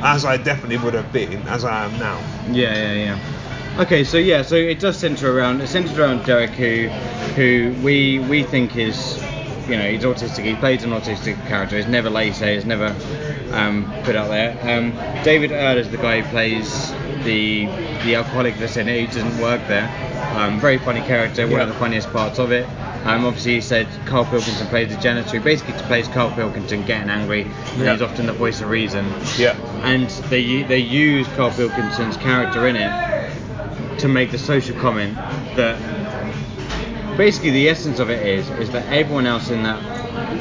[0.01, 2.19] as I definitely would have been, as I am now.
[2.51, 3.19] Yeah, yeah, yeah.
[3.81, 6.87] Okay, so yeah, so it does center around it centers around Derek, who,
[7.35, 9.18] who we we think is,
[9.69, 10.43] you know, he's autistic.
[10.45, 11.77] He plays an autistic character.
[11.77, 12.53] He's never lazy.
[12.55, 12.87] He's never
[13.53, 14.51] um, put out there.
[14.63, 14.91] Um,
[15.23, 16.91] David Earl is the guy who plays
[17.23, 17.65] the
[18.03, 18.99] the alcoholic that's in it.
[19.09, 19.87] Who doesn't work there.
[20.35, 21.47] Um, very funny character.
[21.47, 22.67] One of the funniest parts of it.
[23.05, 25.37] Um, obviously, he said Karl Pilkington plays the janitor.
[25.37, 27.93] He basically plays Karl Pilkington getting angry, and Yeah.
[27.93, 29.05] he's often the voice of reason.
[29.37, 29.55] Yeah.
[29.83, 35.15] And they they use Karl Pilkington's character in it to make the social comment
[35.55, 35.77] that
[37.19, 39.77] basically the essence of it is is that everyone else in that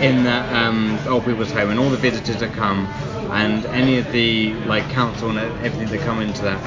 [0.01, 2.87] in that um, old people's home and all the visitors that come
[3.33, 6.61] and any of the like council and everything that come into that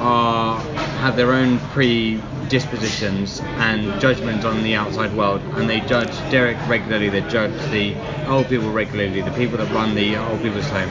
[0.00, 0.56] are
[1.02, 5.40] have their own predispositions and judgments on the outside world.
[5.58, 7.96] And they judge Derek regularly they judge the
[8.28, 10.90] old people regularly the people that run the old people's home.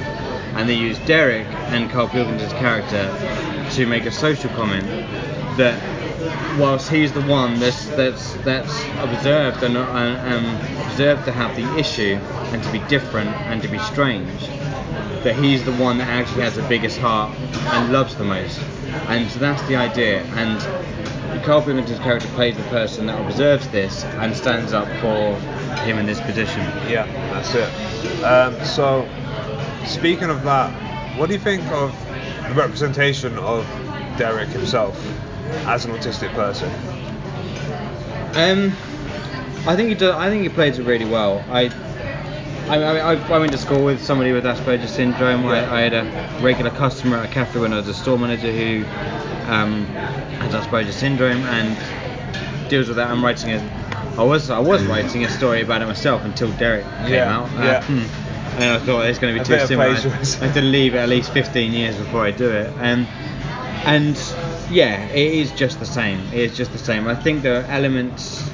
[0.58, 3.08] And they use Derek and Karl Pilkington's character
[3.72, 4.86] to make a social comment
[5.56, 5.93] that
[6.58, 12.16] whilst he's the one that's that's that's observed and and observed to have the issue
[12.52, 14.48] and to be different and to be strange,
[15.24, 18.60] that he's the one that actually has the biggest heart and loves the most,
[19.08, 20.22] and so that's the idea.
[20.36, 25.36] And Karl Pilkington's character plays the person that observes this and stands up for
[25.82, 26.62] him in this position.
[26.88, 28.24] Yeah, that's it.
[28.24, 29.08] Um, so,
[29.86, 30.72] speaking of that,
[31.18, 31.92] what do you think of
[32.48, 33.66] the representation of
[34.18, 34.96] Derek himself
[35.68, 36.70] as an autistic person?
[38.36, 38.72] Um,
[39.68, 41.44] I think he does, I think he plays it really well.
[41.50, 41.72] I.
[42.70, 45.46] I, I, I went to school with somebody with Asperger's syndrome.
[45.46, 48.54] I, I had a regular customer at a cafe when I was a store manager
[48.54, 48.86] who
[49.52, 49.84] um,
[50.40, 53.10] has Asperger's syndrome and deals with that.
[53.10, 56.86] I'm writing a, I was I was writing a story about it myself until Derek
[57.02, 57.52] came Yeah, out.
[57.52, 57.84] yeah.
[57.84, 58.00] hmm.
[58.62, 59.90] and I thought it's going to be A too similar.
[59.90, 60.46] I.
[60.46, 62.72] Had to leave it at least 15 years before I do it.
[62.80, 63.06] And
[63.84, 64.16] and
[64.70, 66.20] yeah, it is just the same.
[66.34, 67.08] It is just the same.
[67.08, 68.50] I think there are elements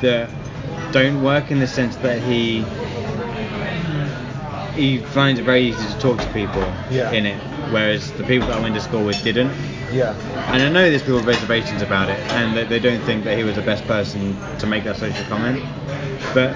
[0.00, 0.30] that
[0.92, 2.64] don't work in the sense that he
[4.74, 7.10] he finds it very easy to talk to people Yeah.
[7.12, 7.38] in it,
[7.70, 9.52] whereas the people that I went to school with didn't.
[9.92, 10.14] Yeah.
[10.52, 13.36] And I know there's people with reservations about it, and that they don't think that
[13.36, 15.62] he was the best person to make that social comment.
[16.32, 16.54] But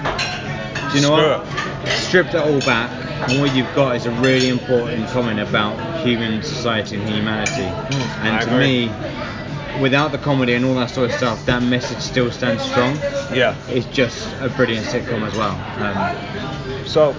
[0.95, 1.87] you know Screw what?
[1.89, 2.89] Strip that all back,
[3.29, 7.63] and what you've got is a really important comment about human society and humanity.
[7.63, 8.87] I and to agree.
[8.87, 12.95] me, without the comedy and all that sort of stuff, that message still stands strong.
[13.33, 13.55] Yeah.
[13.69, 15.55] It's just a brilliant sitcom as well.
[15.83, 17.13] Um, So,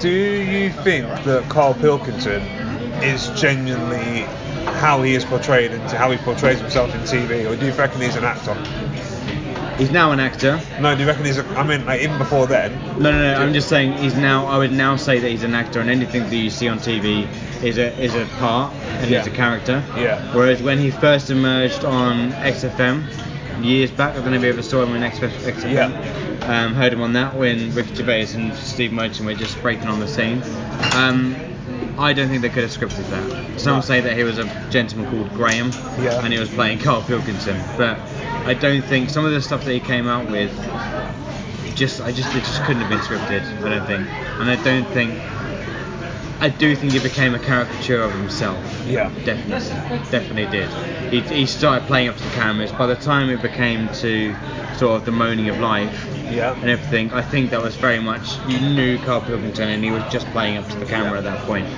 [0.00, 2.42] do you think that Karl Pilkington
[3.02, 4.22] is genuinely
[4.80, 8.00] how he is portrayed and how he portrays himself in TV, or do you reckon
[8.00, 8.54] he's an actor?
[9.80, 10.60] He's now an actor.
[10.80, 11.44] No, do you reckon he's a?
[11.58, 12.72] I mean, like even before then.
[13.02, 13.34] No, no, no.
[13.40, 14.46] I'm just saying he's now.
[14.46, 17.26] I would now say that he's an actor, and anything that you see on TV
[17.64, 19.22] is a is a part and Yeah.
[19.22, 19.82] is a character.
[19.96, 20.20] Yeah.
[20.34, 23.04] Whereas when he first emerged on XFM
[23.64, 25.30] years back, I don't know if you ever saw him on XFM.
[25.52, 25.72] XFM.
[25.74, 26.46] Yeah.
[26.64, 30.00] Um, heard him on that when Ricky Gervais and Steve Merchant were just breaking on
[30.00, 30.42] the scene.
[30.94, 31.36] Um,
[32.00, 33.60] I don't think they could have scripted that.
[33.60, 35.70] Some say that he was a gentleman called Graham,
[36.02, 36.24] Yeah.
[36.24, 37.98] and he was playing Karl Pilkington, but
[38.46, 40.50] I don't think some of the stuff that he came out with
[41.76, 43.42] just I just it just couldn't have been scripted.
[43.62, 44.08] I don't think,
[44.40, 45.12] and I don't think.
[46.40, 48.58] I do think he became a caricature of himself.
[48.86, 49.10] Yeah.
[49.24, 50.68] Definitely, definitely did.
[51.12, 52.72] He, he started playing up to the cameras.
[52.72, 54.34] By the time it became to
[54.76, 56.54] sort of the moaning of life Yeah.
[56.54, 60.02] and everything, I think that was very much you knew Karl Pilkington and he was
[60.10, 61.68] just playing up to the camera at that point.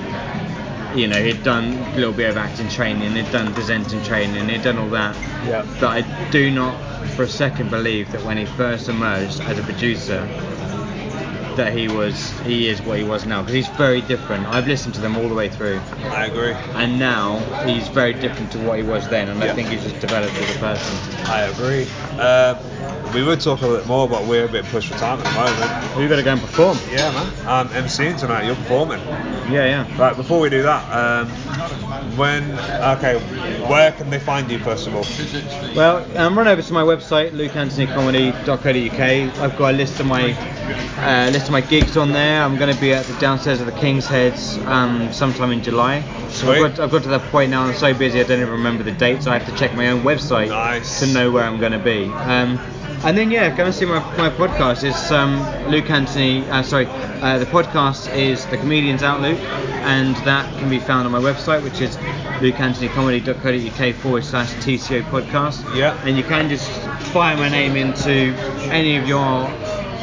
[0.96, 4.62] You know, he'd done a little bit of acting training, he'd done presenting training, he'd
[4.62, 5.16] done all that.
[5.46, 5.66] Yeah.
[5.80, 6.76] But I do not
[7.16, 10.20] for a second believe that when he first emerged as a producer,
[11.56, 14.46] that he was he is what he was now because he's very different.
[14.46, 15.80] I've listened to them all the way through,
[16.10, 16.52] I agree.
[16.74, 19.52] and now he's very different to what he was then, and Yeah.
[19.52, 20.96] I think he's just developed as a person.
[21.26, 21.86] I agree.
[22.18, 22.56] Um,
[23.14, 25.24] we would talk a little bit more, but we're a bit pushed for time at
[25.24, 25.96] the moment.
[25.98, 26.78] We've got to go and perform.
[26.90, 27.30] Yeah, man.
[27.46, 28.46] I'm MCing tonight.
[28.46, 29.00] You're performing.
[29.50, 29.86] Yeah, yeah.
[30.00, 30.16] Right.
[30.16, 31.28] Before we do that, um,
[32.16, 32.42] when
[32.96, 33.18] okay,
[33.68, 35.04] where can they find you first of all?
[35.76, 39.40] Well, um, run over to my website, lukeanthonycomedy.co.uk.
[39.42, 40.32] I've got a list of my
[40.98, 42.42] uh, list of my gigs on there.
[42.42, 46.02] I'm going to be at the downstairs of the King's Heads um, sometime in July.
[46.28, 46.62] Sweet.
[46.62, 47.62] I've got, I've got to that point now.
[47.64, 49.26] I'm so busy I don't even remember the dates.
[49.26, 51.00] I have to check my own website Nice.
[51.00, 52.04] to know where I'm going to be.
[52.04, 52.58] Um,
[53.04, 54.84] and then yeah, go and see my, my podcast.
[54.84, 56.48] It's um, Luke Anthony.
[56.48, 59.38] Uh, sorry, uh, the podcast is the Comedian's OutLuke,
[59.82, 61.96] and that can be found on my website, which is
[62.38, 65.74] lukeanthonycomedy.co.uk forward slash TCO podcast.
[65.76, 66.00] Yeah.
[66.04, 66.70] And you can just
[67.12, 68.10] fire my name into
[68.70, 69.46] any of your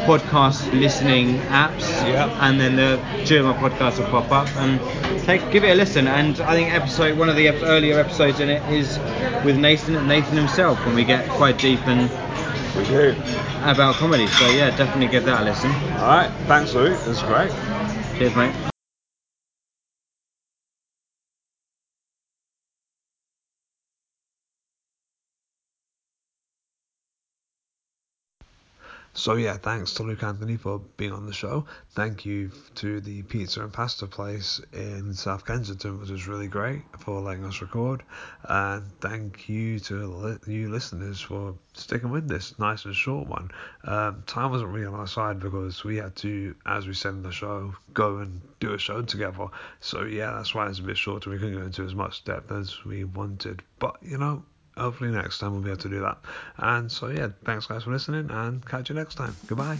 [0.09, 2.29] podcast listening apps, Yeah.
[2.45, 4.79] and then the two podcast will pop up and
[5.25, 6.07] take give it a listen.
[6.07, 8.97] And I think episode one of the ep- earlier episodes in it is
[9.45, 12.09] with Nathan and Nathan himself when we get quite deep and
[12.75, 13.15] We do.
[13.63, 14.27] about comedy.
[14.27, 15.69] So yeah, definitely give that a listen.
[15.99, 16.31] All right.
[16.47, 16.97] Thanks, Luke.
[17.05, 17.51] That's great.
[18.17, 18.78] Cheers, mate.
[29.13, 31.65] So yeah, thanks to Luke Anthony for being on the show.
[31.91, 36.83] Thank you to the pizza and pasta place in South Kensington, which was really great
[36.99, 38.03] for letting us record.
[38.43, 43.49] And thank you to li- you listeners for sticking with this nice and short one.
[43.83, 47.23] Um, time wasn't really on our side because we had to, as we said in
[47.23, 49.47] the show, go and do a show together.
[49.79, 51.29] So yeah, that's why it's a bit shorter.
[51.29, 53.63] We couldn't go into as much depth as we wanted.
[53.79, 54.43] But you know,
[54.79, 56.17] hopefully next time we'll be able to do that.
[56.57, 59.35] And so yeah, thanks guys for listening and catch you next time.
[59.47, 59.79] Goodbye.